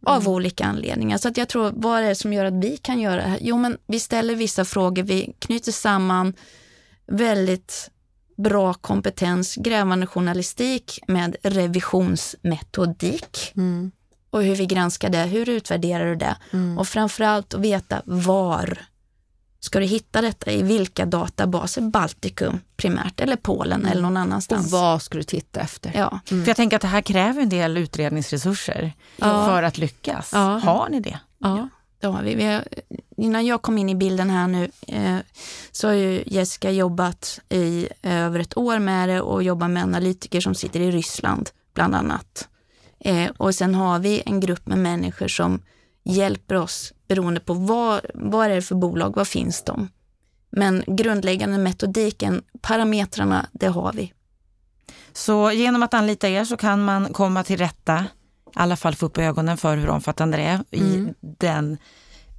[0.07, 0.33] av mm.
[0.33, 1.19] olika anledningar.
[1.19, 3.39] Så att jag tror, vad är det som gör att vi kan göra det här?
[3.41, 6.35] Jo, men vi ställer vissa frågor, vi knyter samman
[7.07, 7.91] väldigt
[8.37, 13.53] bra kompetens, grävande journalistik med revisionsmetodik.
[13.57, 13.91] Mm.
[14.31, 16.37] Och hur vi granskar det, hur utvärderar du det?
[16.53, 16.79] Mm.
[16.79, 18.79] Och framförallt att veta var
[19.65, 23.93] ska du hitta detta, i vilka databaser, Baltikum primärt eller Polen mm.
[23.93, 24.67] eller någon annanstans.
[24.67, 25.93] Och vad ska du titta efter?
[25.95, 26.21] Ja.
[26.31, 26.45] Mm.
[26.45, 29.47] För jag tänker att det här kräver en del utredningsresurser ja.
[29.47, 30.31] för att lyckas.
[30.33, 30.59] Ja.
[30.59, 31.19] Har ni det?
[31.39, 31.69] Ja.
[32.01, 32.65] Ja, vi, vi har,
[33.17, 35.19] innan jag kom in i bilden här nu eh,
[35.73, 40.41] så har ju Jessica jobbat i över ett år med det och jobbar med analytiker
[40.41, 42.49] som sitter i Ryssland bland annat.
[43.01, 45.63] Eh, och sen har vi en grupp med människor som
[46.05, 49.89] hjälper oss beroende på vad, vad är det för bolag, vad finns de?
[50.51, 54.13] Men grundläggande metodiken, parametrarna, det har vi.
[55.13, 58.07] Så genom att anlita er så kan man komma till rätta
[58.47, 61.09] i alla fall få upp ögonen för hur omfattande det är mm.
[61.09, 61.79] i den,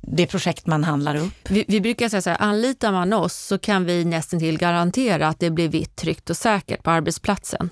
[0.02, 1.50] det projekt man handlar upp.
[1.50, 5.28] Vi, vi brukar säga så här, anlitar man oss så kan vi nästan till garantera
[5.28, 7.70] att det blir vitt, tryggt och säkert på arbetsplatsen.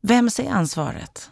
[0.00, 1.30] Vems är ansvaret?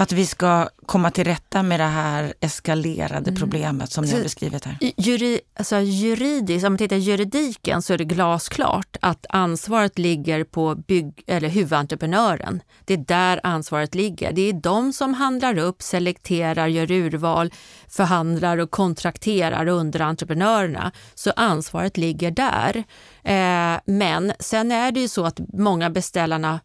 [0.00, 3.36] Att vi ska komma till rätta med det här eskalerade mm.
[3.36, 4.76] problemet som ni har beskrivit här?
[4.96, 10.74] Juri, alltså juridiskt, om man tittar juridiken så är det glasklart att ansvaret ligger på
[10.74, 12.62] bygg, eller huvudentreprenören.
[12.84, 14.32] Det är där ansvaret ligger.
[14.32, 17.52] Det är de som handlar upp, selekterar, gör urval,
[17.88, 20.92] förhandlar och kontrakterar underentreprenörerna.
[21.14, 22.84] Så ansvaret ligger där.
[23.22, 26.60] Eh, men sen är det ju så att många beställarna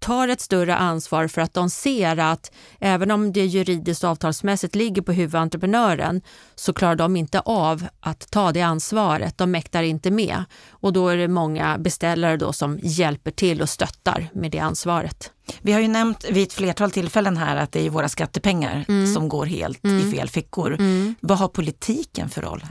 [0.00, 4.74] tar ett större ansvar för att de ser att även om det juridiskt och avtalsmässigt
[4.74, 6.22] ligger på huvudentreprenören
[6.54, 9.38] så klarar de inte av att ta det ansvaret.
[9.38, 13.68] De mäktar inte med och då är det många beställare då som hjälper till och
[13.68, 15.32] stöttar med det ansvaret.
[15.60, 19.14] Vi har ju nämnt vid ett flertal tillfällen här att det är våra skattepengar mm.
[19.14, 20.08] som går helt mm.
[20.08, 20.74] i fel fickor.
[20.74, 21.14] Mm.
[21.20, 22.64] Vad har politiken för roll?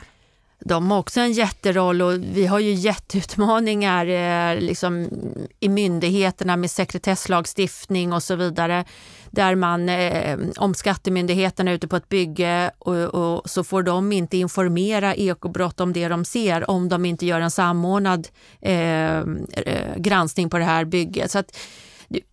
[0.65, 5.09] De har också en jätteroll och vi har ju jätteutmaningar eh, liksom,
[5.59, 8.85] i myndigheterna med sekretesslagstiftning och så vidare.
[9.31, 14.11] Där man, eh, om skattemyndigheterna är ute på ett bygge och, och, så får de
[14.11, 18.27] inte informera ekobrott om det de ser om de inte gör en samordnad
[18.61, 19.23] eh, eh
[19.97, 21.31] granskning på det här bygget.
[21.31, 21.57] Så att,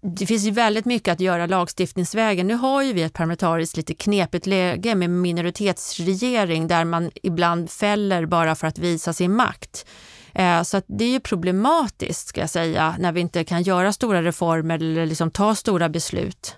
[0.00, 2.46] det finns ju väldigt mycket att göra lagstiftningsvägen.
[2.46, 8.26] Nu har ju vi ett parlamentariskt lite knepigt läge med minoritetsregering där man ibland fäller
[8.26, 9.86] bara för att visa sin makt.
[10.34, 13.92] Eh, så så det är ju problematiskt ska jag säga när vi inte kan göra
[13.92, 16.56] stora reformer eller liksom ta stora beslut.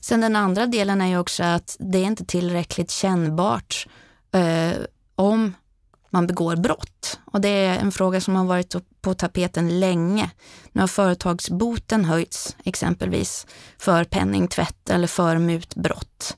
[0.00, 3.86] Sen den andra delen är ju också att det är inte tillräckligt kännbart
[4.32, 4.76] eh,
[5.14, 5.54] om
[6.16, 7.20] man begår brott.
[7.24, 10.30] Och det är en fråga som har varit på tapeten länge.
[10.72, 13.46] Nu har företagsboten höjts exempelvis
[13.78, 16.36] för penningtvätt eller för mutbrott.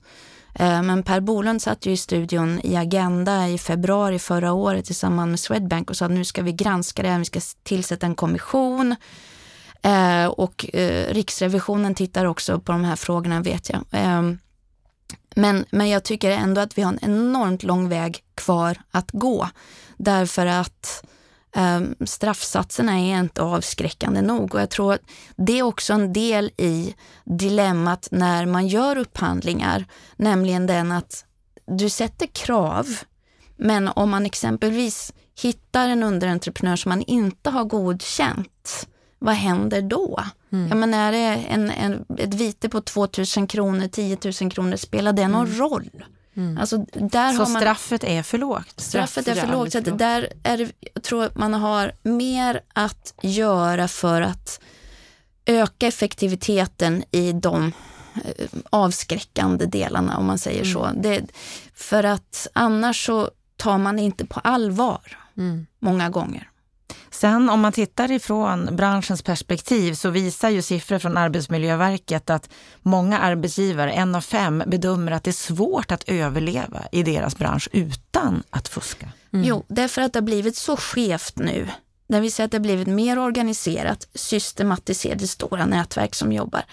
[0.54, 4.94] Eh, men Per Bolund satt ju i studion i Agenda i februari förra året i
[4.94, 8.06] samband med Swedbank och sa att nu ska vi granska det här, vi ska tillsätta
[8.06, 8.96] en kommission.
[9.82, 13.84] Eh, och eh, Riksrevisionen tittar också på de här frågorna vet jag.
[13.90, 14.38] Ehm,
[15.38, 19.48] men, men jag tycker ändå att vi har en enormt lång väg kvar att gå.
[19.96, 21.04] Därför att
[21.56, 25.00] um, straffsatserna är inte avskräckande nog och jag tror att
[25.36, 29.84] det är också en del i dilemmat när man gör upphandlingar,
[30.16, 31.24] nämligen den att
[31.66, 32.86] du sätter krav,
[33.56, 38.88] men om man exempelvis hittar en underentreprenör som man inte har godkänt,
[39.18, 40.24] vad händer då?
[40.52, 40.68] Mm.
[40.68, 45.12] Ja, men är det en, en, ett vite på 2000 kronor, 10 000 kronor, spelar
[45.12, 45.58] det någon mm.
[45.58, 45.90] roll?
[46.36, 46.58] Mm.
[46.58, 48.80] Alltså, där så har man, straffet är för lågt?
[48.80, 49.72] Straffet är för lågt.
[49.72, 54.60] Så där är det, jag tror att man har mer att göra för att
[55.46, 57.72] öka effektiviteten i de
[58.14, 60.72] eh, avskräckande delarna om man säger mm.
[60.72, 60.90] så.
[60.94, 61.22] Det,
[61.74, 65.66] för att annars så tar man det inte på allvar mm.
[65.78, 66.50] många gånger.
[67.20, 72.50] Sen om man tittar ifrån branschens perspektiv så visar ju siffror från Arbetsmiljöverket att
[72.82, 77.68] många arbetsgivare, en av fem, bedömer att det är svårt att överleva i deras bransch
[77.72, 79.08] utan att fuska.
[79.32, 79.46] Mm.
[79.46, 81.68] Jo, därför att det har blivit så skevt nu.
[82.06, 86.64] När vi ser att det har blivit mer organiserat, systematiserade stora nätverk som jobbar.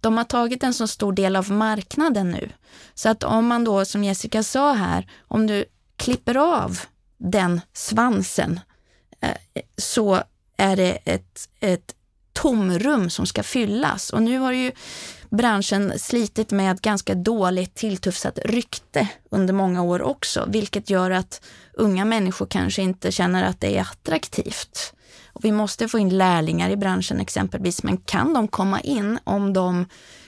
[0.00, 2.50] De har tagit en så stor del av marknaden nu.
[2.94, 5.64] Så att om man då, som Jessica sa här, om du
[5.96, 6.78] klipper av
[7.18, 8.60] den svansen
[9.76, 10.22] så
[10.56, 11.94] är det ett, ett
[12.32, 14.10] tomrum som ska fyllas.
[14.10, 14.72] Och nu har ju
[15.30, 21.40] branschen slitit med ett ganska dåligt tilltufsat rykte under många år också, vilket gör att
[21.72, 24.94] unga människor kanske inte känner att det är attraktivt.
[25.32, 29.52] Och vi måste få in lärlingar i branschen exempelvis, men kan de komma in om
[29.52, 29.86] de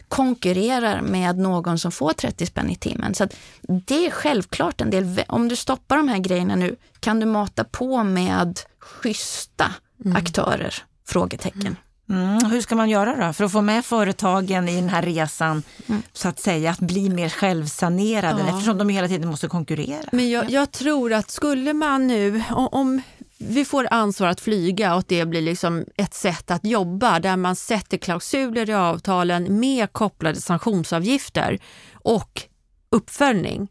[0.09, 3.14] konkurrerar med någon som får 30 spänn i timmen.
[3.14, 3.28] Så
[3.62, 7.64] det är självklart en del, om du stoppar de här grejerna nu, kan du mata
[7.64, 9.72] på med schyssta
[10.05, 10.16] mm.
[10.16, 10.75] aktörer?
[11.09, 11.77] Frågetecken.
[12.11, 15.62] Mm, hur ska man göra då för att få med företagen i den här resan,
[15.87, 16.03] mm.
[16.12, 18.49] så att säga, att bli mer självsanerade ja.
[18.49, 20.09] eftersom de hela tiden måste konkurrera?
[20.12, 23.03] Men jag, jag, tror att skulle man nu, om
[23.38, 27.57] vi får ansvar att flyga och det blir liksom ett sätt att jobba där man
[27.57, 31.59] sätter klausuler i avtalen med kopplade sanktionsavgifter
[31.92, 32.42] och
[32.90, 33.68] uppföljning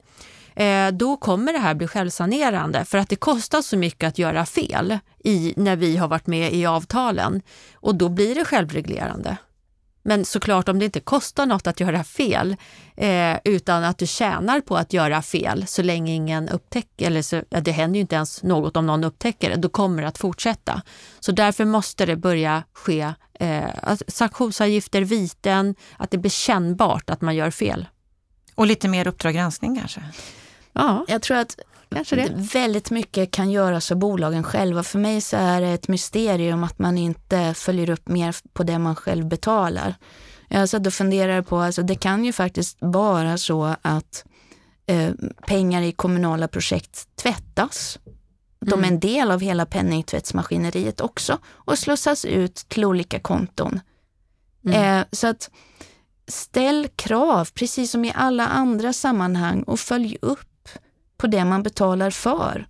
[0.55, 4.45] Eh, då kommer det här bli självsanerande för att det kostar så mycket att göra
[4.45, 7.41] fel i, när vi har varit med i avtalen
[7.73, 9.37] och då blir det självreglerande.
[10.07, 12.55] Men såklart om det inte kostar något att göra fel
[12.97, 17.41] eh, utan att du tjänar på att göra fel så länge ingen upptäcker, eller så,
[17.49, 20.81] det händer ju inte ens något om någon upptäcker det, då kommer det att fortsätta.
[21.19, 23.63] Så därför måste det börja ske eh,
[24.07, 27.87] sanktionsavgifter, viten, att det blir kännbart att man gör fel.
[28.55, 30.03] Och lite mer Uppdrag granskning kanske?
[30.75, 31.05] Ja.
[31.07, 31.59] Jag tror att.
[32.53, 34.83] Väldigt mycket kan göras av bolagen själva.
[34.83, 38.79] För mig så är det ett mysterium att man inte följer upp mer på det
[38.79, 39.95] man själv betalar.
[40.47, 44.25] Jag satt och funderade på, alltså det kan ju faktiskt vara så att
[44.85, 45.11] eh,
[45.47, 47.99] pengar i kommunala projekt tvättas.
[48.59, 48.99] De är en mm.
[48.99, 53.79] del av hela penningtvättsmaskineriet också och slussas ut till olika konton.
[54.65, 54.99] Mm.
[54.99, 55.49] Eh, så att
[56.27, 60.47] ställ krav, precis som i alla andra sammanhang och följ upp
[61.17, 62.67] på det man betalar för.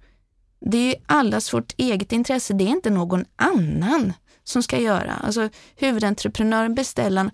[0.60, 5.13] Det är ju allas vårt eget intresse, det är inte någon annan som ska göra.
[5.13, 7.31] Alltså huvudentreprenören, beställaren,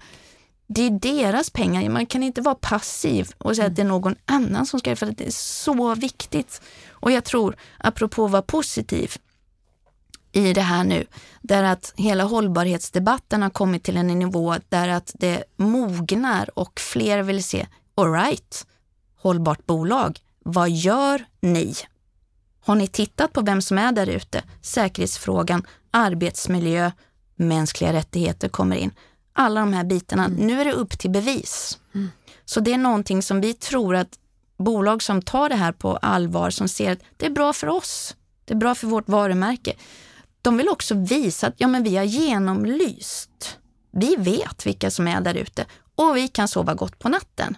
[0.68, 1.90] det är deras pengar.
[1.90, 4.96] Man kan inte vara passiv och säga att det är någon annan som ska göra
[4.96, 6.62] för det är så viktigt.
[6.90, 9.12] Och jag tror, apropå att vara positiv
[10.32, 11.06] i det här nu,
[11.42, 17.24] där att hela hållbarhetsdebatten har kommit till en nivå där att det mognar och fler
[17.24, 18.68] vill se, alright,
[19.16, 21.76] hållbart bolag, vad gör ni?
[22.66, 24.44] Har ni tittat på vem som är där ute?
[24.62, 26.92] Säkerhetsfrågan, arbetsmiljö,
[27.36, 28.92] mänskliga rättigheter kommer in.
[29.34, 30.26] Alla de här bitarna.
[30.26, 30.48] Mm.
[30.48, 31.80] Nu är det upp till bevis.
[31.96, 32.10] Mm.
[32.46, 34.20] Så det är någonting som vi tror att
[34.58, 38.16] bolag som tar det här på allvar, som ser att det är bra för oss,
[38.46, 39.74] det är bra för vårt varumärke.
[40.42, 43.58] De vill också visa att ja, men vi har genomlyst.
[43.92, 47.58] Vi vet vilka som är där ute och vi kan sova gott på natten.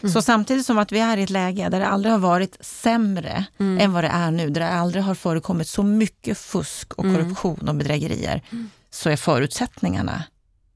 [0.00, 0.12] Mm.
[0.12, 3.46] Så samtidigt som att vi är i ett läge där det aldrig har varit sämre
[3.58, 3.80] mm.
[3.80, 7.16] än vad det är nu, där det aldrig har förekommit så mycket fusk och mm.
[7.16, 8.70] korruption och bedrägerier, mm.
[8.90, 10.22] så är förutsättningarna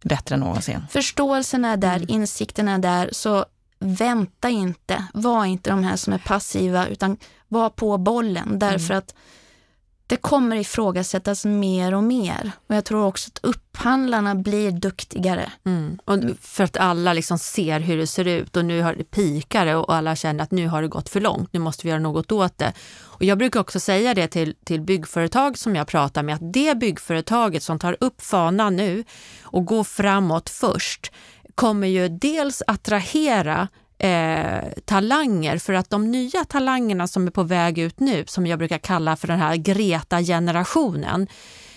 [0.05, 0.87] bättre än någonsin.
[0.91, 3.45] Förståelsen är där, insikten är där, så
[3.79, 5.05] vänta inte.
[5.15, 7.17] Var inte de här som är passiva, utan
[7.49, 8.59] var på bollen.
[8.59, 9.15] Därför att
[10.11, 12.53] det kommer ifrågasättas mer och mer.
[12.67, 15.53] Och jag tror också att upphandlarna blir duktigare.
[15.67, 15.99] Mm.
[16.05, 19.77] Och för att alla liksom ser hur det ser ut och nu har det pikare
[19.77, 22.33] och alla känner att nu har det gått för långt, nu måste vi göra något
[22.33, 22.73] åt det.
[23.03, 26.79] Och jag brukar också säga det till, till byggföretag som jag pratar med, att det
[26.79, 29.05] byggföretaget som tar upp fanan nu
[29.43, 31.13] och går framåt först
[31.55, 33.69] kommer ju dels attrahera
[34.01, 38.59] eh, talanger för att de nya talangerna som är på väg ut nu, som jag
[38.59, 41.27] brukar kalla för den här Greta-generationen,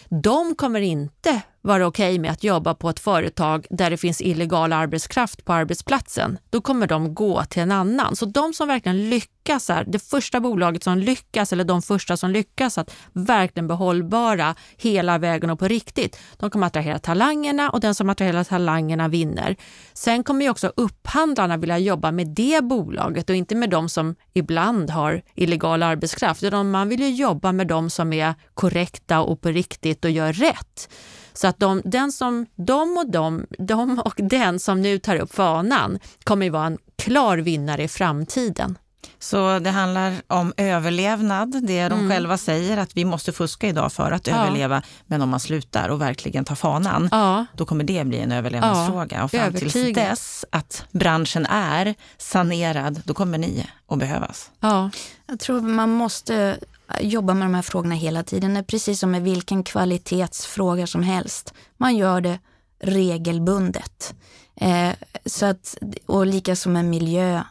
[0.10, 4.22] de kommer inte vara okej okay med att jobba på ett företag där det finns
[4.22, 6.38] illegal arbetskraft på arbetsplatsen.
[6.50, 8.16] Då kommer de gå till en annan.
[8.16, 12.32] Så de som verkligen lyckas, här, det första bolaget som lyckas eller de första som
[12.32, 17.80] lyckas att verkligen bli hållbara hela vägen och på riktigt, de kommer attrahera talangerna och
[17.80, 19.56] den som attraherar talangerna vinner.
[19.94, 24.16] Sen kommer ju också upphandlarna vilja jobba med det bolaget och inte med de som
[24.34, 26.42] ibland har illegal arbetskraft.
[26.66, 30.90] Man vill ju jobba med de som är korrekta och på riktigt och gör rätt.
[31.34, 35.36] Så att de, den som, de, och de, de och den som nu tar upp
[35.36, 38.78] fanan kommer ju vara en klar vinnare i framtiden.
[39.20, 42.10] Så det handlar om överlevnad, det de mm.
[42.10, 44.36] själva säger att vi måste fuska idag för att ja.
[44.36, 44.82] överleva.
[45.06, 47.46] Men om man slutar och verkligen tar fanan, ja.
[47.58, 49.18] då kommer det bli en överlevnadsfråga.
[49.18, 49.24] Ja.
[49.24, 54.52] Och fram tills dess att branschen är sanerad, då kommer ni att behövas.
[54.60, 54.90] Ja.
[55.28, 56.58] Jag tror man måste
[57.00, 58.54] jobba med de här frågorna hela tiden.
[58.54, 61.54] Det är precis som med vilken kvalitetsfråga som helst.
[61.78, 62.40] Man gör det
[62.80, 64.16] regelbundet.
[64.56, 64.90] Eh,
[65.26, 67.44] så att, och lika som med miljö.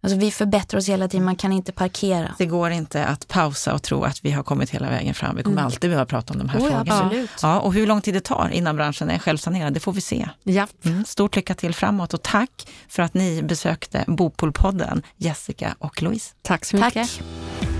[0.00, 2.34] Alltså vi förbättrar oss hela tiden, man kan inte parkera.
[2.38, 5.36] Det går inte att pausa och tro att vi har kommit hela vägen fram.
[5.36, 5.66] Vi kommer mm.
[5.66, 6.84] alltid behöva prata om de här oh, frågorna.
[6.86, 7.30] Ja, absolut.
[7.42, 10.28] Ja, och hur lång tid det tar innan branschen är självsanerad, det får vi se.
[10.42, 10.66] Ja.
[10.84, 16.34] Mm, stort lycka till framåt och tack för att ni besökte Bopolpodden, Jessica och Louise.
[16.42, 16.94] Tack så mycket.
[16.94, 17.75] Tack.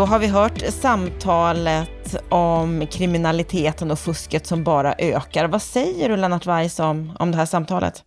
[0.00, 5.48] Då har vi hört samtalet om kriminaliteten och fusket som bara ökar.
[5.48, 8.04] Vad säger du Lennart Weiss om, om det här samtalet?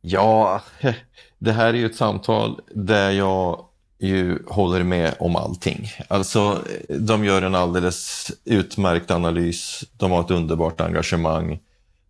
[0.00, 0.60] Ja,
[1.38, 3.64] det här är ju ett samtal där jag
[3.98, 5.90] ju håller med om allting.
[6.08, 6.58] Alltså,
[6.88, 9.84] de gör en alldeles utmärkt analys.
[9.92, 11.60] De har ett underbart engagemang.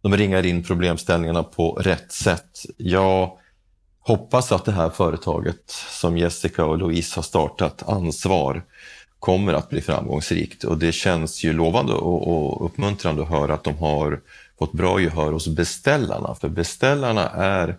[0.03, 2.63] De ringar in problemställningarna på rätt sätt.
[2.77, 3.39] Jag
[4.01, 8.65] hoppas att det här företaget som Jessica och Louise har startat, Ansvar,
[9.25, 13.65] kommer att bli framgångsrikt och det känns ju lovande och, och uppmuntrande att höra att
[13.65, 14.21] de har
[14.59, 16.35] fått bra gehör hos beställarna.
[16.35, 17.77] För beställarna är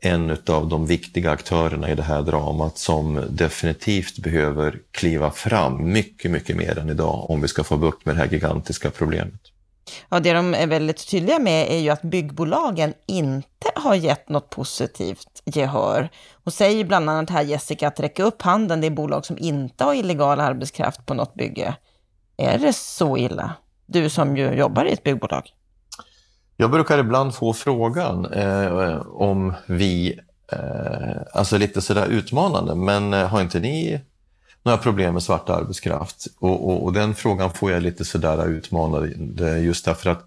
[0.00, 6.30] en av de viktiga aktörerna i det här dramat som definitivt behöver kliva fram mycket,
[6.30, 9.40] mycket mer än idag om vi ska få bukt med det här gigantiska problemet.
[10.08, 14.50] Ja, det de är väldigt tydliga med är ju att byggbolagen inte har gett något
[14.50, 16.10] positivt gehör.
[16.46, 19.84] Och säger bland annat här Jessica att räcka upp handen, det är bolag som inte
[19.84, 21.76] har illegal arbetskraft på något bygge.
[22.36, 23.54] Är det så illa?
[23.86, 25.52] Du som ju jobbar i ett byggbolag.
[26.56, 30.20] Jag brukar ibland få frågan eh, om vi,
[30.52, 34.00] eh, alltså lite sådär utmanande, men eh, har inte ni
[34.62, 36.26] några problem med svart arbetskraft?
[36.38, 40.25] Och, och, och, den frågan får jag lite sådär utmanande just därför att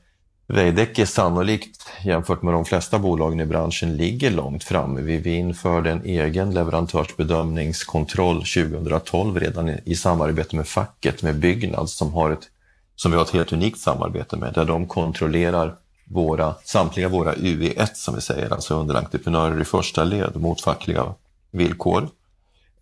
[0.52, 5.02] Veidekke sannolikt jämfört med de flesta bolagen i branschen ligger långt framme.
[5.02, 12.14] Vi, införde en egen leverantörsbedömningskontroll 2012 redan i, i samarbete med facket, med Byggnads som,
[12.14, 12.48] har ett,
[12.96, 17.90] som vi har ett helt unikt samarbete med, där de kontrollerar våra, samtliga våra UE1
[17.94, 21.14] som vi säger, alltså underentreprenörer i första led mot fackliga
[21.52, 22.10] villkor.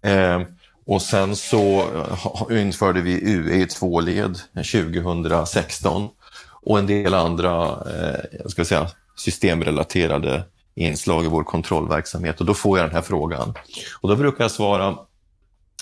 [0.01, 0.41] Eh,
[0.86, 1.80] och sen så
[2.49, 6.09] eh, införde vi UE i två led 2016
[6.68, 10.43] och en del andra eh, jag ska säga, systemrelaterade
[10.76, 12.39] inslag i vår kontrollverksamhet.
[12.39, 13.53] Och då får jag den här frågan.
[14.01, 14.97] Och då brukar jag svara,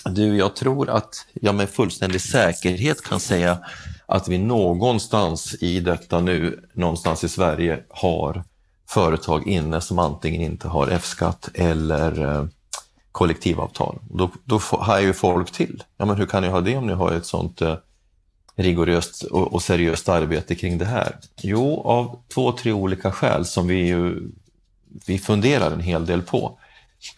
[0.04, 3.58] du, jag tror att jag med fullständig säkerhet kan säga
[4.06, 8.44] att vi någonstans i detta nu, någonstans i Sverige, har
[8.88, 12.46] företag inne som antingen inte har F-skatt eller eh,
[13.12, 13.98] kollektivavtal.
[14.10, 15.82] Då, då har ju folk till.
[15.96, 17.76] Ja, men hur kan ni ha det om ni har ett sånt eh,
[18.56, 21.16] rigoröst och, och, seriöst arbete kring det här?
[21.42, 24.30] Jo, av två, tre olika skäl som vi, ju,
[25.06, 26.58] vi funderar en hel del på.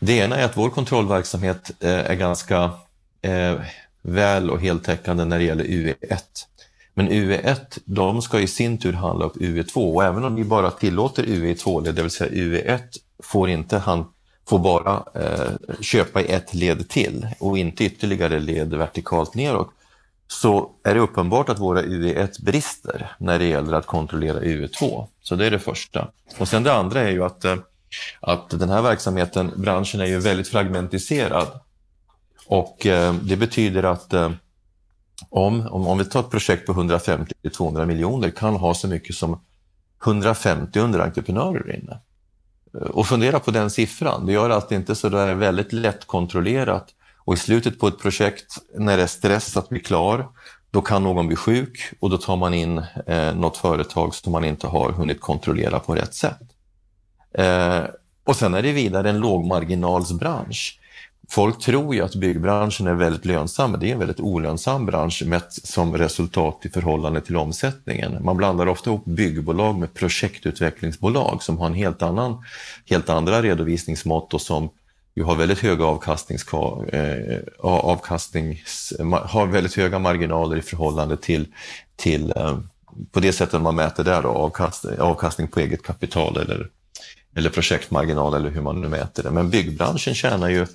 [0.00, 2.70] Det ena är att vår kontrollverksamhet eh, är ganska
[3.22, 3.54] eh,
[4.02, 6.22] väl och heltäckande när det gäller UE1.
[6.94, 10.70] Men UE1, de ska i sin tur handla upp UE2 och även om vi bara
[10.70, 12.80] tillåter UE2, det vill säga UE1
[13.22, 14.04] får inte han
[14.48, 19.70] får bara eh, köpa i ett led till och inte ytterligare led vertikalt neråt,
[20.28, 25.06] så är det uppenbart att våra UE1 brister när det gäller att kontrollera UE2.
[25.22, 26.08] Så det är det första.
[26.38, 27.56] Och sen det andra är ju att, eh,
[28.20, 31.48] att den här verksamheten, branschen är ju väldigt fragmentiserad.
[32.46, 34.30] Och eh, det betyder att eh,
[35.30, 39.40] om, om, om vi tar ett projekt på 150-200 miljoner kan ha så mycket som
[40.04, 42.00] 150 underentreprenörer inne.
[42.90, 44.26] Och fundera på den siffran.
[44.26, 46.94] Det gör att det inte är så där väldigt lättkontrollerat.
[47.28, 50.28] Och i slutet på ett projekt, när det är stress att bli klar,
[50.70, 54.44] då kan någon bli sjuk och då tar man in eh, något företag som man
[54.44, 56.40] inte har hunnit kontrollera på rätt sätt.
[57.34, 57.80] Eh,
[58.24, 60.80] och sen är det vidare en lågmarginalsbransch.
[61.28, 65.22] Folk tror ju att byggbranschen är väldigt lönsam, men det är en väldigt olönsam bransch
[65.26, 68.24] mätt som resultat i förhållande till omsättningen.
[68.24, 72.44] Man blandar ofta ihop byggbolag med projektutvecklingsbolag som har en helt, annan,
[72.86, 74.70] helt andra redovisningsmått och som
[75.14, 76.46] ju har väldigt höga avkastnings,
[76.92, 78.92] eh, avkastnings,
[79.24, 81.46] har väldigt höga marginaler i förhållande till,
[81.96, 82.58] till eh,
[83.12, 86.68] på det sättet man mäter där då, avkast, avkastning på eget kapital eller,
[87.36, 89.30] eller projektmarginal eller hur man nu mäter det.
[89.30, 90.66] Men byggbranschen tjänar ju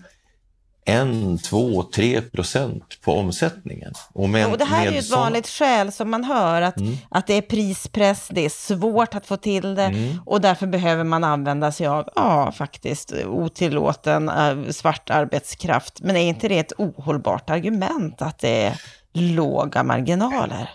[0.85, 3.93] en, två, tre procent på omsättningen.
[4.13, 5.19] Och, med, och det här är ju ett sån...
[5.19, 6.97] vanligt skäl som man hör, att, mm.
[7.09, 10.21] att det är prispress, det är svårt att få till det mm.
[10.25, 15.99] och därför behöver man använda sig av, ja faktiskt, otillåten äh, svart arbetskraft.
[16.01, 18.81] Men är inte det ett ohållbart argument att det är
[19.13, 20.69] låga marginaler?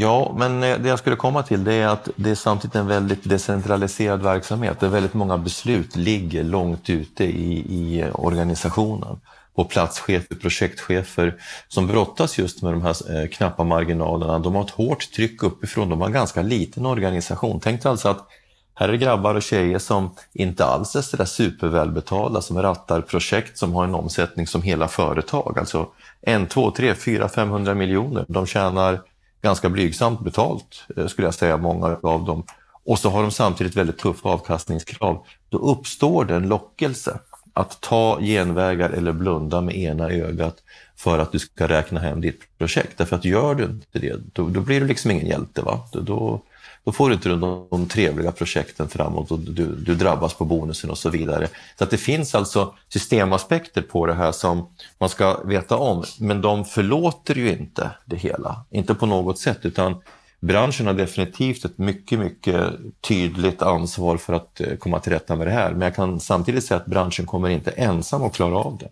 [0.00, 2.86] Ja, men eh, det jag skulle komma till det är att det är samtidigt en
[2.86, 9.20] väldigt decentraliserad verksamhet där väldigt många beslut ligger långt ute i, i eh, organisationen.
[9.56, 11.34] på platschefer, projektchefer
[11.68, 14.38] som brottas just med de här eh, knappa marginalerna.
[14.38, 17.60] De har ett hårt tryck uppifrån, de har en ganska liten organisation.
[17.60, 18.28] Tänk dig alltså att
[18.74, 23.74] här är grabbar och tjejer som inte alls är sådär supervälbetalda, som rattar projekt som
[23.74, 25.58] har en omsättning som hela företag.
[25.58, 25.88] Alltså
[26.22, 28.24] en, två, tre, fyra, 500 miljoner.
[28.28, 29.00] De tjänar
[29.44, 32.44] ganska blygsamt betalt, eh, skulle jag säga, många av dem.
[32.84, 35.26] Och så har de samtidigt väldigt tuffa avkastningskrav.
[35.48, 37.18] Då uppstår det en lockelse
[37.52, 40.56] att ta genvägar eller blunda med ena ögat
[40.96, 42.98] för att du ska räkna hem ditt projekt.
[42.98, 45.62] Därför att gör du inte det, då, då blir du liksom ingen hjälte.
[45.62, 45.88] Va?
[45.92, 46.42] Då, då,
[46.84, 50.90] då får du inte de, de trevliga projekten framåt och du, du drabbas på bonusen
[50.90, 51.48] och så vidare.
[51.78, 54.68] Så att det finns alltså systemaspekter på det här som
[54.98, 59.58] man ska veta om, men de förlåter ju inte det hela, inte på något sätt,
[59.62, 60.02] utan
[60.40, 62.72] branschen har definitivt ett mycket, mycket
[63.08, 65.70] tydligt ansvar för att eh, komma till rätta med det här.
[65.70, 68.88] Men jag kan samtidigt säga att branschen kommer inte ensam att klara av det.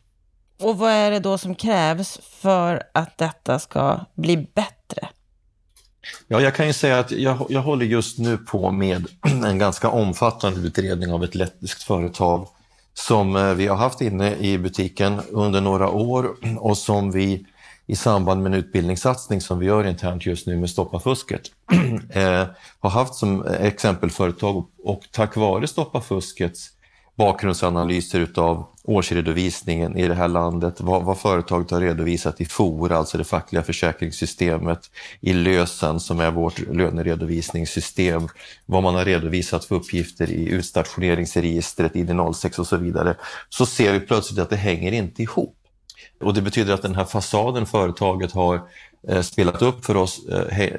[0.65, 5.09] Och vad är det då som krävs för att detta ska bli bättre?
[6.29, 9.07] Ja, jag kan ju säga att jag, jag håller just nu på med
[9.45, 12.49] en ganska omfattande utredning av ett lettiskt företag
[12.95, 17.47] som eh, vi har haft inne i butiken under några år och som vi
[17.87, 21.43] i samband med en utbildningssatsning som vi gör internt just nu med Stoppa fusket
[22.11, 22.47] eh,
[22.81, 26.71] har haft som exempelföretag och tack vare Stoppa fuskets
[27.23, 33.19] bakgrundsanalyser utav årsredovisningen i det här landet, vad, vad, företaget har redovisat i FOR, alltså
[33.19, 38.29] det fackliga försäkringssystemet, i LÖSEN som är vårt löneredovisningssystem,
[38.67, 43.15] vad man har redovisat för uppgifter i utstationeringsregistret, ID06 och så vidare,
[43.49, 45.57] så ser vi plötsligt att det hänger inte ihop.
[46.21, 48.61] Och det betyder att den här fasaden företaget har
[49.09, 50.71] Eh, spelat upp för oss eh, eh,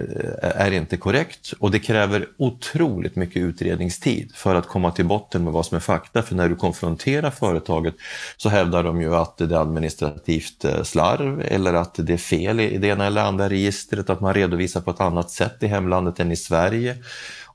[0.41, 5.53] är inte korrekt och det kräver otroligt mycket utredningstid för att komma till botten med
[5.53, 6.21] vad som är fakta.
[6.21, 7.95] För när du konfronterar företaget
[8.37, 12.77] så hävdar de ju att det är administrativt slarv eller att det är fel i
[12.77, 16.31] det ena eller andra registret, att man redovisar på ett annat sätt i hemlandet än
[16.31, 16.97] i Sverige.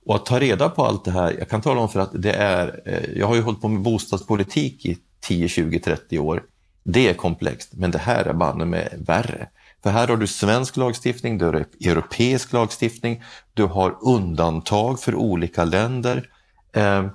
[0.04, 2.32] Och att ta reda på allt det här, jag kan tala om för att det
[2.32, 2.80] är,
[3.16, 6.42] jag har ju hållit på med bostadspolitik i 10, 20, 30 år.
[6.84, 9.48] Det är komplext, men det här är banne med värre.
[9.82, 13.22] För här har du svensk lagstiftning, du har europeisk lagstiftning,
[13.54, 16.28] du har undantag för olika länder.
[16.72, 17.06] Eh,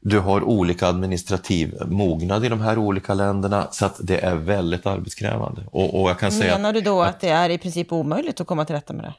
[0.00, 4.86] du har olika administrativ mognad i de här olika länderna så att det är väldigt
[4.86, 5.62] arbetskrävande.
[5.70, 8.40] Och, och jag kan Menar säga du då att, att det är i princip omöjligt
[8.40, 9.14] att komma till rätta med det?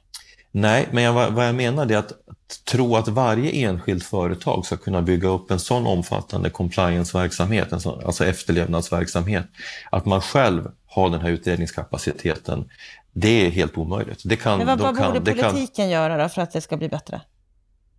[0.55, 4.77] Nej, men jag, vad jag menar är att, att tro att varje enskilt företag ska
[4.77, 9.45] kunna bygga upp en sån omfattande compliance-verksamhet, alltså efterlevnadsverksamhet,
[9.91, 12.69] att man själv har den här utredningskapaciteten,
[13.13, 14.21] det är helt omöjligt.
[14.25, 15.89] Det kan, men vad, vad kan, borde politiken kan...
[15.89, 17.21] göra för att det ska bli bättre?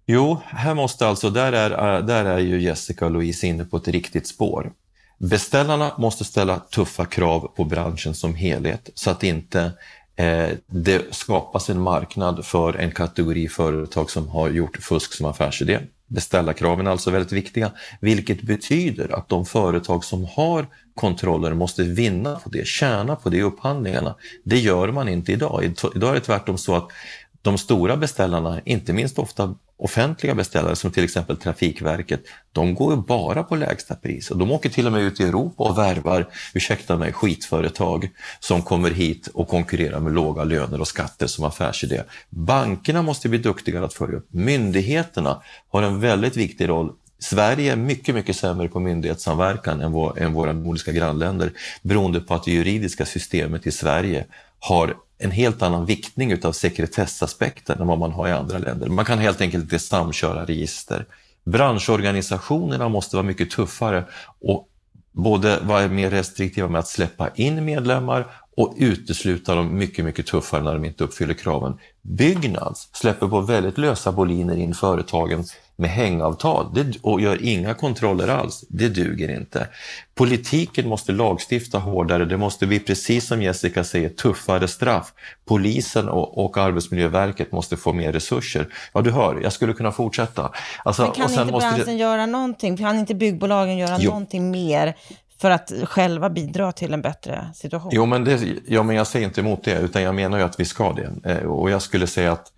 [0.07, 3.89] Jo, här måste alltså, där är, där är ju Jessica och Louise inne på ett
[3.89, 4.73] riktigt spår.
[5.19, 9.73] Beställarna måste ställa tuffa krav på branschen som helhet så att inte
[10.17, 15.81] Eh, det skapas en marknad för en kategori företag som har gjort fusk som affärsidé.
[16.07, 22.35] Beställarkraven är alltså väldigt viktiga, vilket betyder att de företag som har kontroller måste vinna
[22.35, 24.15] på det, tjäna på det i upphandlingarna.
[24.45, 25.65] Det gör man inte idag.
[25.95, 26.89] Idag är det tvärtom så att
[27.43, 32.21] de stora beställarna, inte minst ofta offentliga beställare som till exempel Trafikverket,
[32.53, 35.25] de går ju bara på lägsta pris och de åker till och med ut i
[35.25, 38.11] Europa och värvar, ursäkta mig, skitföretag
[38.41, 42.03] som kommer hit och konkurrerar med låga löner och skatter som affärsidé.
[42.31, 44.29] Bankerna måste bli duktigare att följa upp.
[44.31, 50.19] Myndigheterna har en väldigt viktig roll Sverige är mycket, mycket sämre på myndighetssamverkan än, vår,
[50.23, 51.53] än våra nordiska grannländer
[51.83, 54.27] beroende på att det juridiska systemet i Sverige
[54.59, 58.89] har en helt annan viktning utav sekretessaspekten än vad man har i andra länder.
[58.89, 61.07] Man kan helt enkelt inte samköra register.
[61.45, 64.05] Branschorganisationerna måste vara mycket tuffare
[64.41, 64.69] och
[65.13, 70.63] både vara mer restriktiva med att släppa in medlemmar och utesluta dem mycket, mycket tuffare
[70.63, 71.79] när de inte uppfyller kraven.
[72.03, 75.45] Byggnads släpper på väldigt lösa boliner in företagen
[75.77, 78.65] med hängavtal det, och gör inga kontroller alls.
[78.69, 79.69] Det duger inte.
[80.15, 82.25] Politiken måste lagstifta hårdare.
[82.25, 85.13] Det måste bli, precis som Jessica säger, tuffare straff.
[85.45, 88.69] Polisen och, och Arbetsmiljöverket måste få mer resurser.
[88.93, 90.53] Ja, du hör, jag skulle kunna fortsätta.
[90.85, 91.93] Alltså, Men kan inte branschen det...
[91.93, 92.77] göra någonting?
[92.77, 94.11] Kan inte byggbolagen göra jo.
[94.11, 94.95] någonting mer
[95.41, 97.91] för att själva bidra till en bättre situation?
[97.95, 100.61] Jo, men, det, ja, men jag säger inte emot det, utan jag menar ju att
[100.61, 101.31] vi ska det.
[101.31, 102.54] Eh, och jag skulle säga att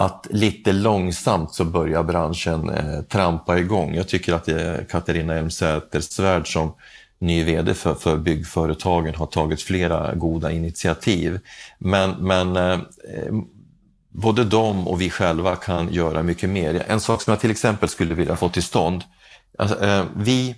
[0.00, 3.94] att lite långsamt så börjar branschen eh, trampa igång.
[3.94, 6.74] Jag tycker att det är Katarina Elmsäter-Svärd som
[7.18, 11.40] ny vd för, för byggföretagen har tagit flera goda initiativ.
[11.78, 12.78] Men, men eh,
[14.08, 16.84] både de och vi själva kan göra mycket mer.
[16.88, 19.04] En sak som jag till exempel skulle vilja få till stånd.
[19.58, 20.56] Alltså, eh, vi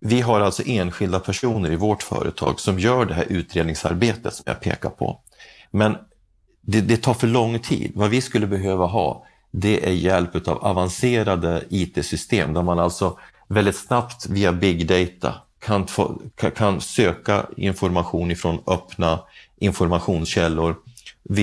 [0.00, 4.60] vi har alltså enskilda personer i vårt företag som gör det här utredningsarbetet som jag
[4.60, 5.20] pekar på.
[5.70, 5.96] Men
[6.70, 7.92] det, det tar för lång tid.
[7.94, 13.18] Vad vi skulle behöva ha, det är hjälp av avancerade IT-system där man alltså
[13.48, 16.22] väldigt snabbt via big data kan, få,
[16.56, 19.20] kan söka information ifrån öppna
[19.58, 20.76] informationskällor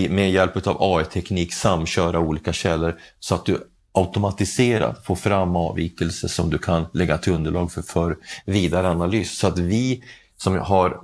[0.09, 6.49] med hjälp av AI-teknik samköra olika källor så att du automatiserat får fram avvikelser som
[6.49, 9.37] du kan lägga till underlag för, för vidare analys.
[9.37, 10.03] Så att vi
[10.37, 11.01] som har,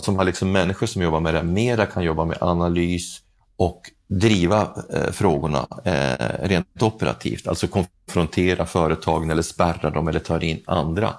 [0.00, 3.22] som har liksom människor som jobbar med det mera kan jobba med analys
[3.56, 10.40] och driva eh, frågorna eh, rent operativt, alltså konfrontera företagen eller spärra dem eller ta
[10.40, 11.14] in andra.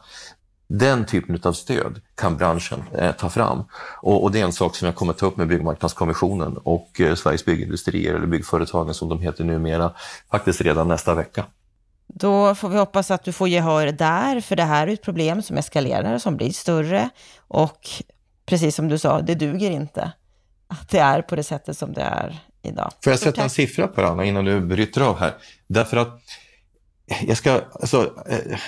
[0.69, 3.63] Den typen av stöd kan branschen eh, ta fram
[4.01, 7.15] och, och, det är en sak som jag kommer ta upp med Byggmarknadskommissionen och eh,
[7.15, 9.91] Sveriges byggindustrier eller byggföretagen som de heter numera
[10.31, 11.45] faktiskt redan nästa vecka.
[12.07, 15.41] Då får vi hoppas att du får gehör där, för det här är ett problem
[15.41, 17.89] som eskalerar, som blir större och
[18.45, 20.11] precis som du sa, det duger inte
[20.68, 22.91] att det är på det sättet som det är idag.
[23.03, 25.34] Får jag sätta en siffra på det, Anna, innan du bryter av här?
[25.68, 26.22] Därför att
[27.28, 28.59] jag ska, alltså, eh,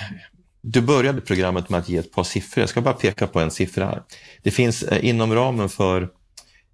[0.60, 2.62] du började programmet med att ge ett par siffror.
[2.62, 4.02] Jag ska bara peka på en siffra här.
[4.42, 6.08] Det finns eh, inom ramen för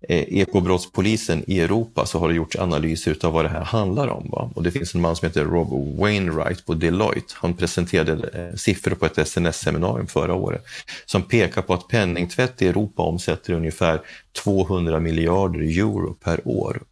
[0.01, 4.28] Eh, ekobrottspolisen i Europa så har det gjorts analyser av vad det här handlar om.
[4.30, 4.51] Va?
[4.55, 7.34] Och det finns en man som heter Rob Wainwright på Deloitte.
[7.36, 10.64] Han presenterade eh, siffror på ett SNS-seminarium förra året
[11.07, 14.01] som pekar på att penningtvätt i Europa omsätter ungefär
[14.44, 16.82] 200 miljarder euro per år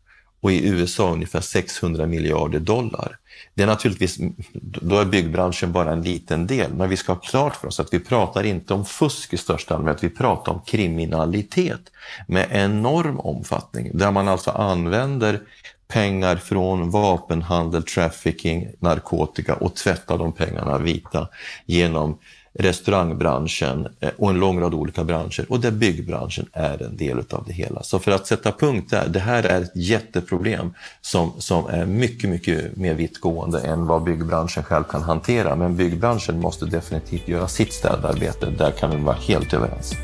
[0.41, 3.17] och i USA ungefär 600 miljarder dollar.
[3.55, 4.19] Det är naturligtvis,
[4.63, 7.95] då är byggbranschen bara en liten del, men vi ska ha klart för oss att
[7.95, 11.81] vi pratar inte om fusk i största allmänhet, vi pratar om kriminalitet
[12.29, 15.41] med enorm omfattning, där man alltså använder
[15.89, 21.29] pengar från vapenhandel, trafficking, narkotika och tvättar de pengarna vita
[21.67, 22.19] genom
[22.59, 27.45] restaurangbranschen eh, och en lång rad olika branscher och där byggbranschen är en del av
[27.47, 27.83] det hela.
[27.83, 32.31] Så för att sätta punkt där, det här är ett jätteproblem som, som är mycket,
[32.31, 35.57] mycket mer vittgående än vad byggbranschen själv kan hantera.
[35.57, 39.95] Men byggbranschen måste definitivt göra sitt städarbete, där kan vi vara helt överens.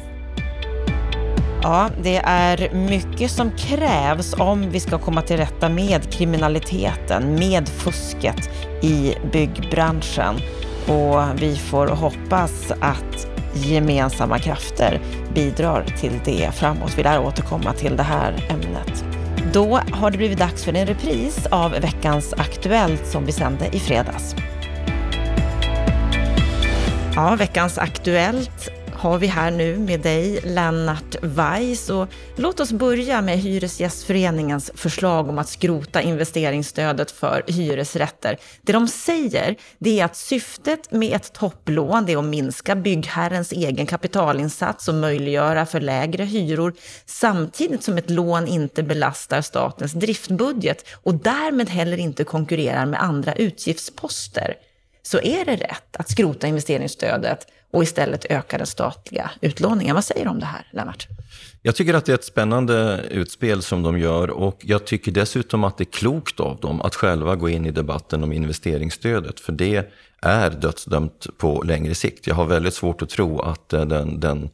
[1.63, 7.69] Ja, det är mycket som krävs om vi ska komma till rätta med kriminaliteten, med
[7.69, 8.51] fusket
[8.83, 10.35] i byggbranschen.
[10.91, 15.01] Och vi får hoppas att gemensamma krafter
[15.35, 16.99] bidrar till det framåt.
[16.99, 19.05] Vi lär återkomma till det här ämnet.
[19.53, 23.81] Då har det blivit dags för en repris av veckans Aktuellt som vi sände i
[23.81, 24.35] fredags.
[27.17, 31.91] Ja, veckans Aktuellt har vi här nu med dig, Lennart Weiss.
[31.91, 38.39] Och låt oss börja med Hyresgästföreningens förslag om att skrota investeringsstödet för hyresrätter.
[38.63, 43.87] Det de säger det är att syftet med ett topplån är att minska byggherrens egen
[43.87, 46.75] kapitalinsats och möjliggöra för lägre hyror
[47.07, 53.35] samtidigt som ett lån inte belastar statens driftbudget och därmed heller inte konkurrerar med andra
[53.35, 54.55] utgiftsposter.
[55.03, 59.95] Så är det rätt att skrota investeringsstödet och istället öka den statliga utlåningen.
[59.95, 61.09] Vad säger du om det här, Lennart?
[61.63, 65.65] Jag tycker att det är ett spännande utspel som de gör och jag tycker dessutom
[65.65, 69.53] att det är klokt av dem att själva gå in i debatten om investeringsstödet, för
[69.53, 69.91] det
[70.21, 72.27] är dödsdömt på längre sikt.
[72.27, 74.51] Jag har väldigt svårt att tro att eh, den, den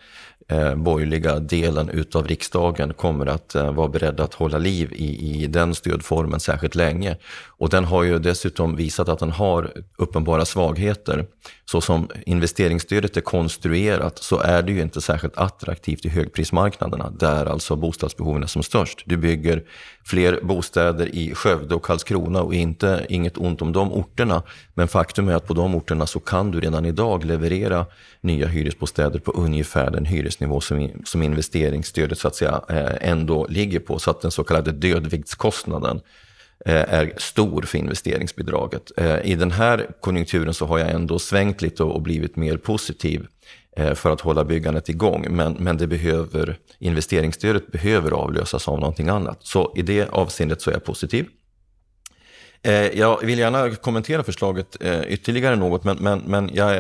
[0.49, 5.47] eh, borgerliga delen utav riksdagen kommer att eh, vara beredd att hålla liv i, i
[5.47, 7.17] den stödformen särskilt länge.
[7.47, 11.27] Och den har ju dessutom visat att den har uppenbara svagheter.
[11.71, 17.47] Så som investeringsstödet är konstruerat så är det ju inte särskilt attraktivt i högprismarknaderna, där
[17.47, 19.03] alltså bostadsbehoven är som störst.
[19.07, 19.63] Du bygger
[20.05, 24.43] fler bostäder i Skövde och Karlskrona och inte, inget ont om de orterna.
[24.75, 27.87] Men faktum är att på de orterna så kan du redan idag leverera
[28.21, 33.81] nya hyresbostäder på ungefär den hyresnivå som, som investeringsstödet så att säga eh, ändå ligger
[33.81, 33.99] på.
[33.99, 36.01] Så att den så kallade dödviktskostnaden
[36.67, 38.93] Eh, är stor för investeringsbidraget.
[38.97, 43.27] Eh, I den här konjunkturen så har jag ändå svängt lite och blivit mer positiv
[43.77, 45.27] eh, för att hålla byggandet igång.
[45.31, 49.39] Men, men det behöver, investeringsstödet behöver avlösas av någonting annat.
[49.43, 51.27] Så i det avseendet så är jag positiv.
[52.93, 54.77] Jag vill gärna kommentera förslaget
[55.09, 56.75] ytterligare något, men, men, men jag,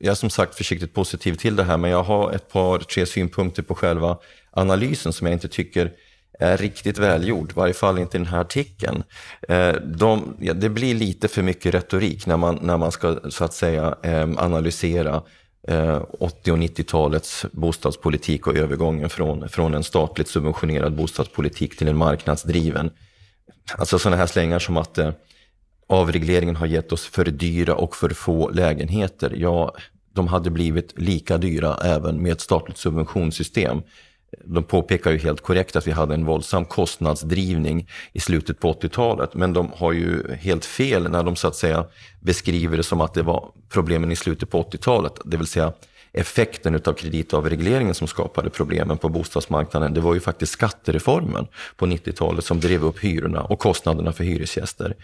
[0.00, 3.06] jag är som sagt försiktigt positiv till det här, men jag har ett par, tre
[3.06, 4.18] synpunkter på själva
[4.50, 5.92] analysen som jag inte tycker
[6.38, 9.02] är riktigt välgjord, i varje fall inte i den här artikeln.
[9.48, 13.44] Eh, de, ja, det blir lite för mycket retorik när man, när man ska så
[13.44, 15.22] att säga ehm, analysera
[15.68, 21.96] eh, 80 och 90-talets bostadspolitik och övergången från, från en statligt subventionerad bostadspolitik till en
[21.96, 22.90] marknadsdriven.
[23.78, 25.10] Alltså sådana här slängar som att eh,
[25.88, 29.34] avregleringen har gett oss för dyra och för få lägenheter.
[29.36, 29.76] Ja,
[30.12, 33.82] de hade blivit lika dyra även med ett statligt subventionssystem.
[34.44, 39.34] De påpekar ju helt korrekt att vi hade en våldsam kostnadsdrivning i slutet på 80-talet,
[39.34, 41.86] men de har ju helt fel när de så att säga
[42.20, 45.72] beskriver det som att det var problemen i slutet på 80-talet, det vill säga
[46.12, 52.44] effekten av kreditavregleringen som skapade problemen på bostadsmarknaden, det var ju faktiskt skattereformen på 90-talet
[52.44, 54.94] som drev upp hyrorna och kostnaderna för hyresgäster.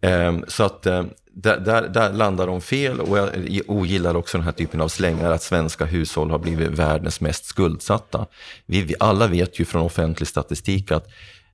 [0.00, 3.30] Ehm, så att ehm, där, där, där landar de fel och jag
[3.66, 8.26] ogillar också den här typen av slängar att svenska hushåll har blivit världens mest skuldsatta.
[8.66, 11.06] Vi, vi alla vet ju från offentlig statistik att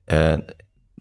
[0.07, 0.37] eh,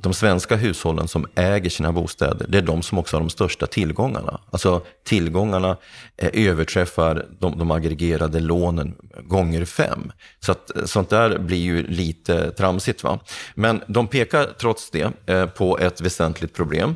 [0.01, 3.67] de svenska hushållen som äger sina bostäder, det är de som också har de största
[3.67, 4.41] tillgångarna.
[4.51, 5.77] Alltså tillgångarna
[6.17, 10.13] eh, överträffar de, de aggregerade lånen gånger fem.
[10.41, 13.05] Så att, sånt där blir ju lite tramsigt.
[13.05, 13.19] Va?
[13.55, 16.95] Men de pekar trots det eh, på ett väsentligt problem.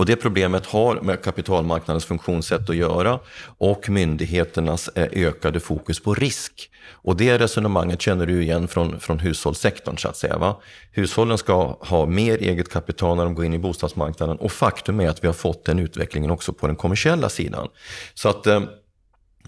[0.00, 3.18] Och det problemet har med kapitalmarknadens funktionssätt att göra
[3.58, 6.70] och myndigheternas eh, ökade fokus på risk.
[6.90, 10.38] Och det resonemanget känner du igen från, från hushållssektorn så att säga.
[10.38, 10.60] Va?
[10.92, 15.08] Hushållen ska ha mer eget kapital när de går in i bostadsmarknaden och faktum är
[15.08, 17.68] att vi har fått den utvecklingen också på den kommersiella sidan.
[18.14, 18.62] Så att eh,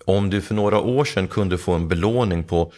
[0.05, 2.73] om du för några år sedan kunde få en belåning på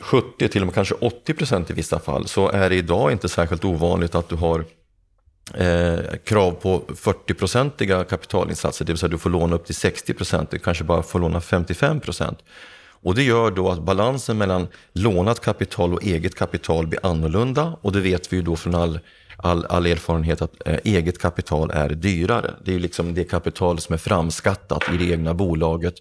[0.00, 3.28] 70 till och med kanske 80 procent i vissa fall så är det idag inte
[3.28, 4.64] särskilt ovanligt att du har
[5.54, 10.50] eh, krav på 40-procentiga kapitalinsatser, det vill säga du får låna upp till 60 procent,
[10.50, 12.38] du kanske bara får låna 55 procent.
[13.02, 17.92] Och det gör då att balansen mellan lånat kapital och eget kapital blir annorlunda och
[17.92, 19.00] det vet vi ju då från all,
[19.36, 22.54] all, all erfarenhet att eh, eget kapital är dyrare.
[22.64, 25.94] Det är liksom det kapital som är framskattat i det egna bolaget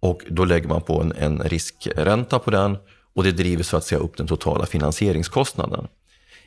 [0.00, 2.76] och då lägger man på en, en riskränta på den
[3.14, 5.88] och det driver så att säga upp den totala finansieringskostnaden.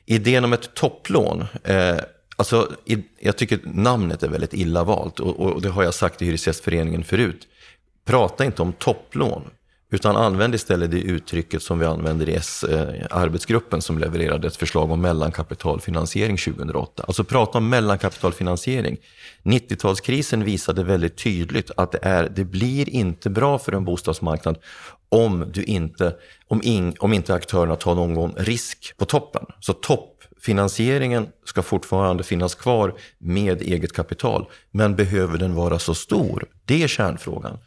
[0.06, 1.98] Idén om ett topplån eh,
[2.40, 2.72] Alltså,
[3.20, 7.04] jag tycker namnet är väldigt illa valt och, och det har jag sagt i Hyresgästföreningen
[7.04, 7.48] förut.
[8.06, 9.42] Prata inte om topplån,
[9.92, 14.92] utan använd istället det uttrycket som vi använder i S-arbetsgruppen eh, som levererade ett förslag
[14.92, 17.04] om mellankapitalfinansiering 2008.
[17.08, 18.98] Alltså prata om mellankapitalfinansiering.
[19.44, 24.58] 90-talskrisen visade väldigt tydligt att det, är, det blir inte bra för en bostadsmarknad
[25.10, 26.16] om, du inte,
[26.48, 29.46] om, in, om inte aktörerna tar någon risk på toppen.
[29.60, 30.09] Så topp
[30.42, 36.46] finansieringen ska fortfarande finnas kvar med eget kapital, men behöver den vara så stor?
[36.66, 37.58] Det är kärnfrågan.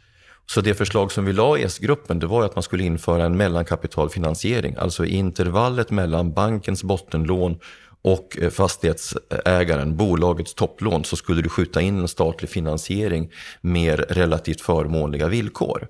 [0.47, 3.37] Så det förslag som vi la i S-gruppen det var att man skulle införa en
[3.37, 7.59] mellankapitalfinansiering, alltså i intervallet mellan bankens bottenlån
[8.03, 14.61] och eh, fastighetsägaren, bolagets topplån, så skulle du skjuta in en statlig finansiering med relativt
[14.61, 15.89] förmånliga villkor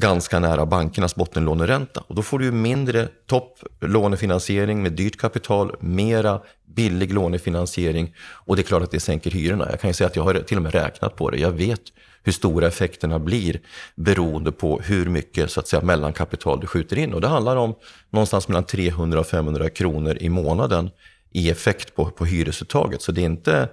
[0.00, 2.04] ganska nära bankernas bottenlåneränta.
[2.06, 8.64] Och då får du mindre topplånefinansiering med dyrt kapital, mera billig lånefinansiering och det är
[8.64, 9.66] klart att det sänker hyrorna.
[9.70, 11.38] Jag kan ju säga att jag har till och med räknat på det.
[11.38, 11.80] Jag vet
[12.22, 13.60] hur stora effekterna blir
[13.94, 17.14] beroende på hur mycket så att säga, mellankapital du skjuter in.
[17.14, 17.74] Och det handlar om
[18.10, 20.90] någonstans mellan 300 och 500 kronor i månaden
[21.32, 23.02] i effekt på, på hyresuttaget.
[23.02, 23.68] Så det är inte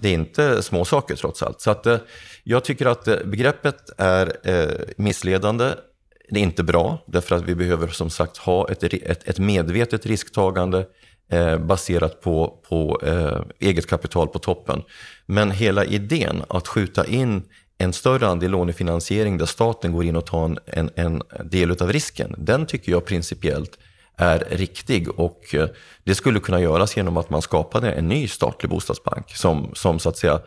[0.00, 1.60] det är inte små saker trots allt.
[1.60, 1.98] Så att, eh,
[2.44, 5.70] jag tycker att eh, begreppet är eh, missledande.
[6.30, 10.06] Det är inte bra, därför att vi behöver som sagt ha ett, ett, ett medvetet
[10.06, 10.86] risktagande
[11.32, 14.82] eh, baserat på, på eh, eget kapital på toppen.
[15.26, 17.42] Men hela idén att skjuta in
[17.78, 21.92] en större andel lånefinansiering där staten går in och tar en, en, en del av
[21.92, 23.78] risken, den tycker jag principiellt
[24.20, 25.68] är riktig och eh,
[26.04, 30.08] det skulle kunna göras genom att man skapade en ny statlig bostadsbank som, som så
[30.08, 30.40] att säga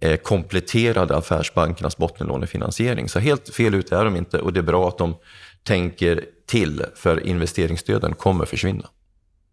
[0.00, 3.08] eh, kompletterade affärsbankernas bottenlånefinansiering.
[3.08, 5.14] Så helt fel ut är de inte och det är bra att de
[5.62, 8.88] tänker till för investeringsstöden kommer försvinna.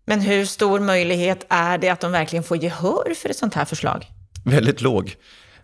[0.06, 3.66] Men hur stor möjlighet är det att de verkligen får gehör för ett sånt här
[3.66, 4.06] förslag?
[4.46, 5.16] Väldigt låg.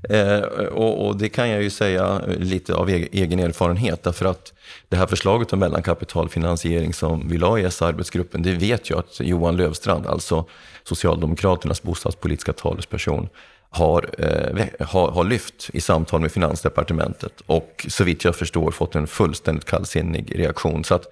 [0.10, 4.54] Eh, och, och, det kan jag ju säga lite av egen erfarenhet, därför att
[4.90, 9.58] det här förslaget om mellankapitalfinansiering som vi la i S-arbetsgruppen, det vet jag att Johan
[9.58, 10.46] Lövstrand, alltså
[10.84, 13.30] Socialdemokraternas bostadspolitiska talesperson,
[13.70, 18.96] har, eh, har, har, lyft i samtal med Finansdepartementet och så vitt jag förstår fått
[18.96, 20.84] en fullständigt kallsinnig reaktion.
[20.84, 21.06] Så att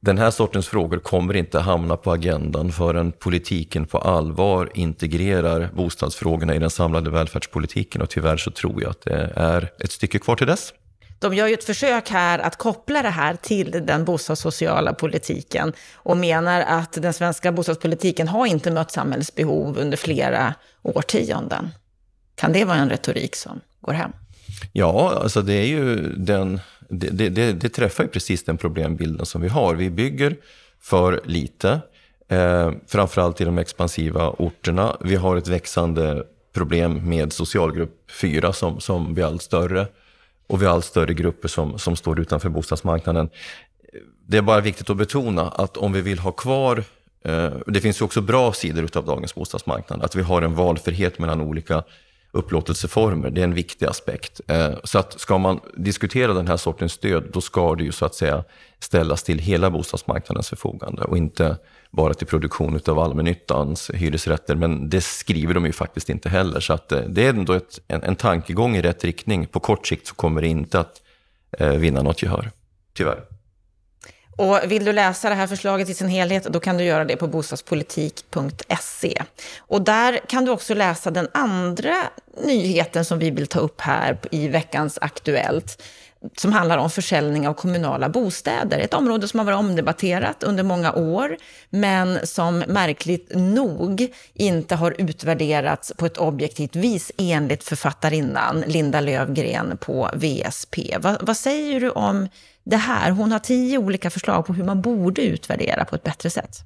[0.00, 6.54] den här sortens frågor kommer inte hamna på agendan förrän politiken på allvar integrerar bostadsfrågorna
[6.54, 10.36] i den samlade välfärdspolitiken och tyvärr så tror jag att det är ett stycke kvar
[10.36, 10.72] till dess.
[11.18, 16.16] De gör ju ett försök här att koppla det här till den bostadssociala politiken och
[16.16, 21.68] menar att den svenska bostadspolitiken har inte mött samhällsbehov under flera årtionden.
[22.34, 24.12] Kan det vara en retorik som går hem?
[24.72, 29.40] Ja, alltså det är ju den det, det, det, träffar ju precis den problembilden som
[29.40, 29.74] vi har.
[29.74, 30.36] Vi bygger
[30.80, 31.80] för lite,
[32.28, 34.96] eh, framförallt i de expansiva orterna.
[35.00, 39.86] Vi har ett växande problem med socialgrupp 4 som, som blir allt större.
[40.46, 43.30] och vi har allt större grupper som, som står utanför bostadsmarknaden.
[44.26, 46.84] Det är bara viktigt att betona att om vi vill ha kvar
[47.24, 51.18] eh, det finns ju också bra sidor av dagens bostadsmarknad, att vi har en valfrihet
[51.18, 51.84] mellan olika
[52.32, 53.30] upplåtelseformer.
[53.30, 54.40] Det är en viktig aspekt.
[54.46, 58.04] Eh, så att ska man diskutera den här sortens stöd, då ska det ju så
[58.06, 58.44] att säga
[58.78, 61.56] ställas till hela bostadsmarknadens förfogande och inte
[61.90, 64.54] bara till produktion av allmännyttans hyresrätter.
[64.54, 66.60] Men det skriver de ju faktiskt inte heller.
[66.60, 69.46] Så att eh, det är ändå ett, en, en tankegång i rätt riktning.
[69.46, 71.02] På kort sikt så kommer det inte att
[71.58, 72.50] eh, vinna något gehör,
[72.94, 73.37] tyvärr.
[74.38, 77.16] Och vill du läsa det här förslaget i sin helhet, då kan du göra det
[77.16, 79.22] på bostadspolitik.se.
[79.58, 81.94] Och där kan du också läsa den andra
[82.44, 85.82] nyheten som vi vill ta upp här i veckans Aktuellt
[86.36, 88.78] som handlar om försäljning av kommunala bostäder.
[88.78, 91.36] Ett område som har varit omdebatterat under många år,
[91.70, 99.78] men som märkligt nog inte har utvärderats på ett objektivt vis enligt författarinnan Linda Lövgren
[99.80, 100.96] på VSP.
[100.98, 102.28] Va, vad säger du om
[102.68, 103.10] det här?
[103.10, 106.56] Hon har tio olika förslag på hur man borde utvärdera på ett bättre sätt.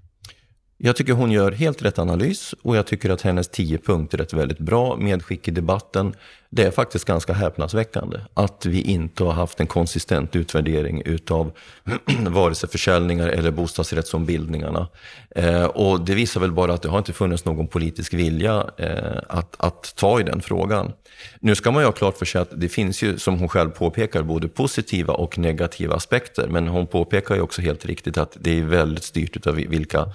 [0.85, 4.23] Jag tycker hon gör helt rätt analys och jag tycker att hennes tio punkter är
[4.23, 6.15] ett väldigt bra medskick i debatten.
[6.51, 11.53] Det är faktiskt ganska häpnadsväckande att vi inte har haft en konsistent utvärdering utav
[12.29, 14.89] vare sig försäljningar eller bostadsrättsombildningarna.
[15.37, 19.19] Eh, och det visar väl bara att det har inte funnits någon politisk vilja eh,
[19.29, 20.93] att, att ta i den frågan.
[21.41, 23.71] Nu ska man ju ha klart för sig att det finns ju, som hon själv
[23.71, 26.49] påpekar, både positiva och negativa aspekter.
[26.49, 30.07] Men hon påpekar ju också helt riktigt att det är väldigt styrt utav vilka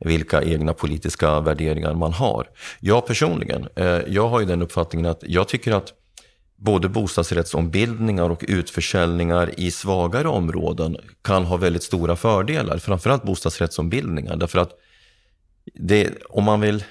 [0.00, 2.46] vilka egna politiska värderingar man har.
[2.80, 5.92] Jag personligen, eh, jag har ju den uppfattningen att jag tycker att
[6.56, 12.78] både bostadsrättsombildningar och utförsäljningar i svagare områden kan ha väldigt stora fördelar.
[12.78, 14.36] Framförallt bostadsrättsombildningar.
[14.36, 14.70] Därför att
[15.74, 16.84] det, om man vill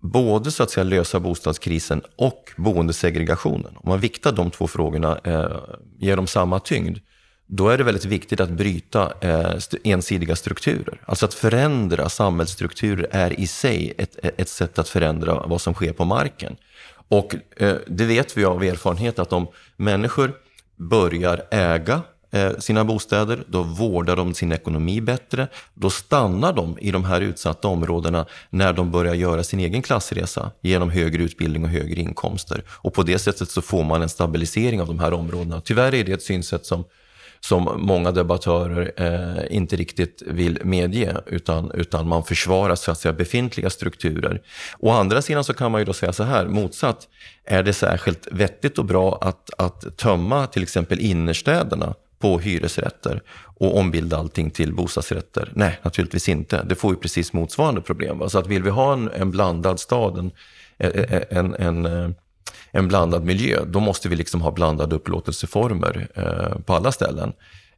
[0.00, 5.56] både så att säga lösa bostadskrisen och boendesegregationen, om man viktar de två frågorna, eh,
[5.98, 6.98] ger dem samma tyngd,
[7.50, 11.00] då är det väldigt viktigt att bryta eh, ensidiga strukturer.
[11.04, 15.92] Alltså att förändra samhällsstrukturer är i sig ett, ett sätt att förändra vad som sker
[15.92, 16.56] på marken.
[17.08, 19.46] Och eh, det vet vi av erfarenhet att om
[19.76, 20.32] människor
[20.76, 25.48] börjar äga eh, sina bostäder, då vårdar de sin ekonomi bättre.
[25.74, 30.50] Då stannar de i de här utsatta områdena när de börjar göra sin egen klassresa
[30.60, 32.62] genom högre utbildning och högre inkomster.
[32.68, 35.60] Och på det sättet så får man en stabilisering av de här områdena.
[35.60, 36.84] Tyvärr är det ett synsätt som
[37.40, 43.12] som många debattörer eh, inte riktigt vill medge, utan, utan man försvarar så att säga,
[43.12, 44.42] befintliga strukturer.
[44.78, 47.08] Å andra sidan så kan man ju då säga så här, motsatt,
[47.44, 53.22] är det särskilt vettigt och bra att, att tömma till exempel innerstäderna på hyresrätter
[53.56, 55.52] och ombilda allting till bostadsrätter?
[55.54, 56.62] Nej, naturligtvis inte.
[56.62, 58.18] Det får ju precis motsvarande problem.
[58.18, 58.28] Va?
[58.28, 60.32] Så att vill vi ha en, en blandad stad, en,
[61.30, 62.10] en, en, eh,
[62.70, 67.32] en blandad miljö, då måste vi liksom ha blandade upplåtelseformer eh, på alla ställen.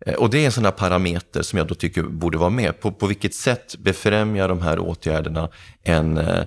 [0.07, 2.81] Eh, och det är en sån här parameter som jag då tycker borde vara med.
[2.81, 5.49] På, på vilket sätt befrämjar de här åtgärderna
[5.83, 6.45] en, eh,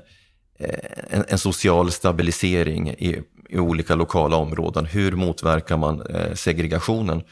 [1.10, 4.86] en, en, social stabilisering i, i, olika lokala områden?
[4.86, 7.24] Hur motverkar man eh, segregationen?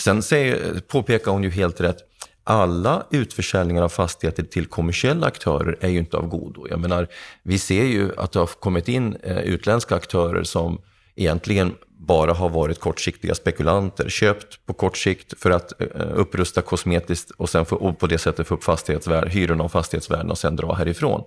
[0.00, 1.98] Sen säger, påpekar hon ju helt rätt,
[2.50, 6.66] alla utförsäljningar av fastigheter till kommersiella aktörer är ju inte av godo.
[6.70, 7.08] Jag menar,
[7.42, 10.80] vi ser ju att det har kommit in eh, utländska aktörer som
[11.16, 16.62] egentligen bara har varit kortsiktiga spekulanter, köpt på kort sikt för att eh, eh, upprusta
[16.62, 18.64] kosmetiskt och, sen få, och på det sättet få upp
[19.28, 21.24] hyrorna och fastighetsvärdena och sen dra härifrån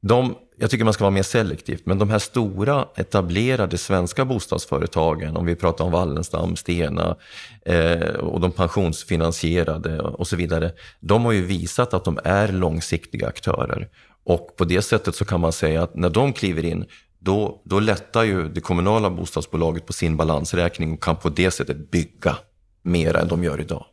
[0.00, 5.36] de, jag tycker man ska vara mer selektiv, men de här stora etablerade svenska bostadsföretagen,
[5.36, 7.16] om vi pratar om Wallenstam, Stena
[7.64, 13.28] eh, och de pensionsfinansierade och så vidare, de har ju visat att de är långsiktiga
[13.28, 13.88] aktörer.
[14.24, 16.84] Och på det sättet så kan man säga att när de kliver in,
[17.18, 21.90] då, då lättar ju det kommunala bostadsbolaget på sin balansräkning och kan på det sättet
[21.90, 22.36] bygga
[22.82, 23.84] mer än de gör idag.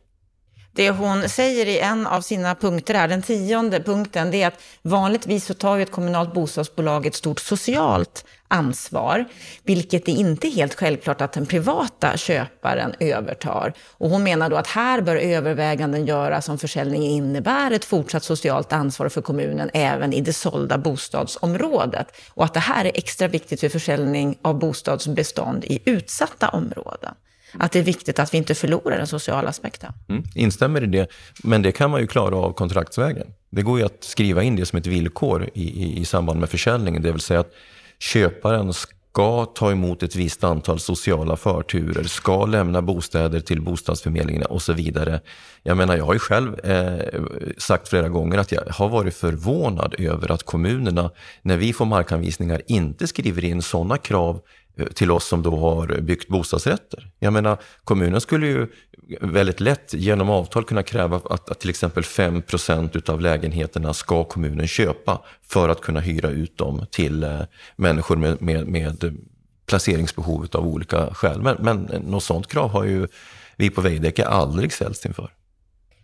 [0.74, 4.62] Det hon säger i en av sina punkter här, den tionde punkten, det är att
[4.82, 9.24] vanligtvis så tar ju ett kommunalt bostadsbolag ett stort socialt ansvar,
[9.62, 13.72] vilket det inte är helt självklart att den privata köparen övertar.
[13.90, 18.72] Och hon menar då att här bör överväganden göras om försäljningen innebär ett fortsatt socialt
[18.72, 22.06] ansvar för kommunen även i det sålda bostadsområdet.
[22.34, 27.14] Och att det här är extra viktigt för försäljning av bostadsbestånd i utsatta områden
[27.58, 29.92] att det är viktigt att vi inte förlorar den sociala aspekten.
[30.08, 31.10] Mm, instämmer i det,
[31.44, 33.26] men det kan man ju klara av kontraktsvägen.
[33.50, 36.50] Det går ju att skriva in det som ett villkor i, i, i samband med
[36.50, 37.52] försäljningen, det vill säga att
[37.98, 38.72] köparen
[39.12, 44.72] ska ta emot ett visst antal sociala förturer, ska lämna bostäder till bostadsförmedlingen och så
[44.72, 45.20] vidare.
[45.62, 47.22] Jag menar, jag har ju själv eh,
[47.58, 51.10] sagt flera gånger att jag har varit förvånad över att kommunerna,
[51.42, 54.40] när vi får markanvisningar, inte skriver in sådana krav
[54.76, 57.10] Eh, till oss som då har byggt bostadsrätter.
[57.18, 58.66] Jag menar, kommunen skulle ju
[59.20, 64.66] väldigt lätt genom avtal kunna kräva att, att till exempel 5% utav lägenheterna ska kommunen
[64.66, 67.40] köpa för att kunna hyra ut dem till eh,
[67.76, 69.18] människor med, med, med
[69.66, 71.42] placeringsbehov av olika skäl.
[71.42, 73.06] Men, men något sådant krav har ju
[73.56, 75.30] vi på Veidekke aldrig ställts inför.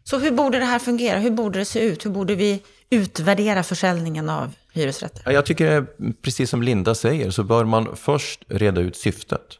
[0.04, 1.18] Så hur borde det här fungera?
[1.18, 2.04] Hur borde det se ut?
[2.04, 5.32] Hur borde vi utvärdera försäljningen av hyresrätter?
[5.32, 5.86] Jag tycker,
[6.22, 9.58] precis som Linda säger, så bör man först reda ut syftet.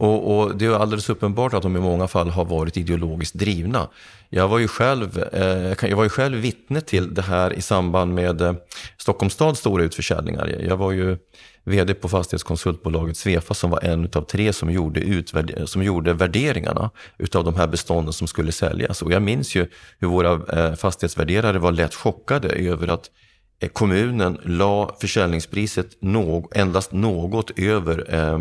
[0.00, 3.88] Och, och, det är alldeles uppenbart att de i många fall har varit ideologiskt drivna.
[4.28, 8.14] Jag var ju själv, eh, jag var ju själv vittne till det här i samband
[8.14, 8.54] med eh,
[8.96, 10.46] Stockholms stads stora utförsäljningar.
[10.68, 11.16] Jag var ju
[11.64, 15.22] vd på fastighetskonsultbolaget Svefa som var en av tre som gjorde,
[15.66, 19.02] som gjorde värderingarna utav de här bestånden som skulle säljas.
[19.02, 19.66] Och jag minns ju
[19.98, 23.10] hur våra eh, fastighetsvärderare var lätt chockade över att
[23.60, 28.40] Eh, kommunen la försäljningspriset no endast något över eh,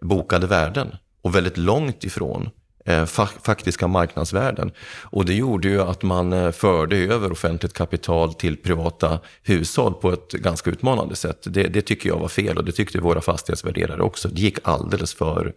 [0.00, 2.50] bokade värden och väldigt långt ifrån
[2.84, 3.04] eh,
[3.42, 4.72] faktiska marknadsvärden.
[5.02, 10.12] Och det gjorde ju att man eh, förde över offentligt kapital till privata hushåll på
[10.12, 11.38] ett ganska utmanande sätt.
[11.44, 14.28] Det, det tycker jag var fel och det tyckte våra fastighetsvärderare också.
[14.28, 15.52] Det gick alldeles för,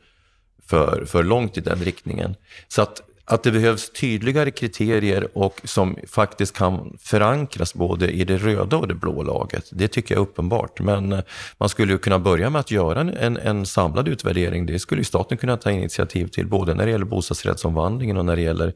[0.66, 2.36] för, för långt i den riktningen.
[2.68, 8.38] Så att att det behövs tydligare kriterier och som faktiskt kan förankras både i det
[8.38, 9.70] röda och det blå laget.
[9.72, 10.80] Det tycker jag är uppenbart.
[10.80, 11.20] Men eh,
[11.58, 14.66] man skulle ju kunna börja med att göra en, en samlad utvärdering.
[14.66, 18.36] Det skulle ju staten kunna ta initiativ till, både när det gäller bostadsrättsomvandlingen och när
[18.36, 18.74] det gäller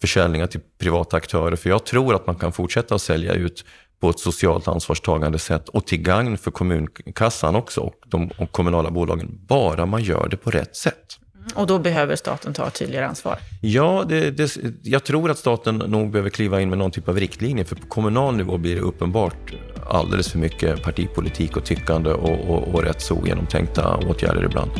[0.00, 1.56] försäljningar till privata aktörer.
[1.56, 3.64] För jag tror att man kan fortsätta att sälja ut
[4.00, 8.90] på ett socialt ansvarstagande sätt och till gagn för kommunkassan också och de och kommunala
[8.90, 11.18] bolagen, bara man gör det på rätt sätt.
[11.54, 13.38] Och då behöver staten ta ett tydligare ansvar?
[13.60, 17.20] Ja, det, det, jag tror att staten nog behöver kliva in med någon typ av
[17.20, 17.64] riktlinje.
[17.64, 19.52] För på kommunal nivå blir det uppenbart
[19.86, 24.70] alldeles för mycket partipolitik och tyckande och, och, och rätt så ogenomtänkta åtgärder ibland.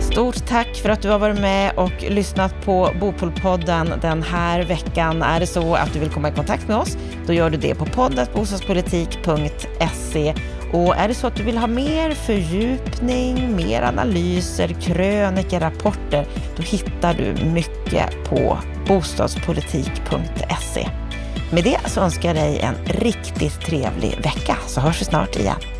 [0.00, 5.22] Stort tack för att du har varit med och lyssnat på Bopolpodden den här veckan.
[5.22, 6.96] Är det så att du vill komma i kontakt med oss,
[7.26, 10.34] då gör du det på poddatbostadspolitik.se
[10.72, 16.62] och är det så att du vill ha mer fördjupning, mer analyser, krönikor, rapporter, då
[16.62, 20.88] hittar du mycket på bostadspolitik.se.
[21.52, 25.73] Med det så önskar jag dig en riktigt trevlig vecka så hörs vi snart igen.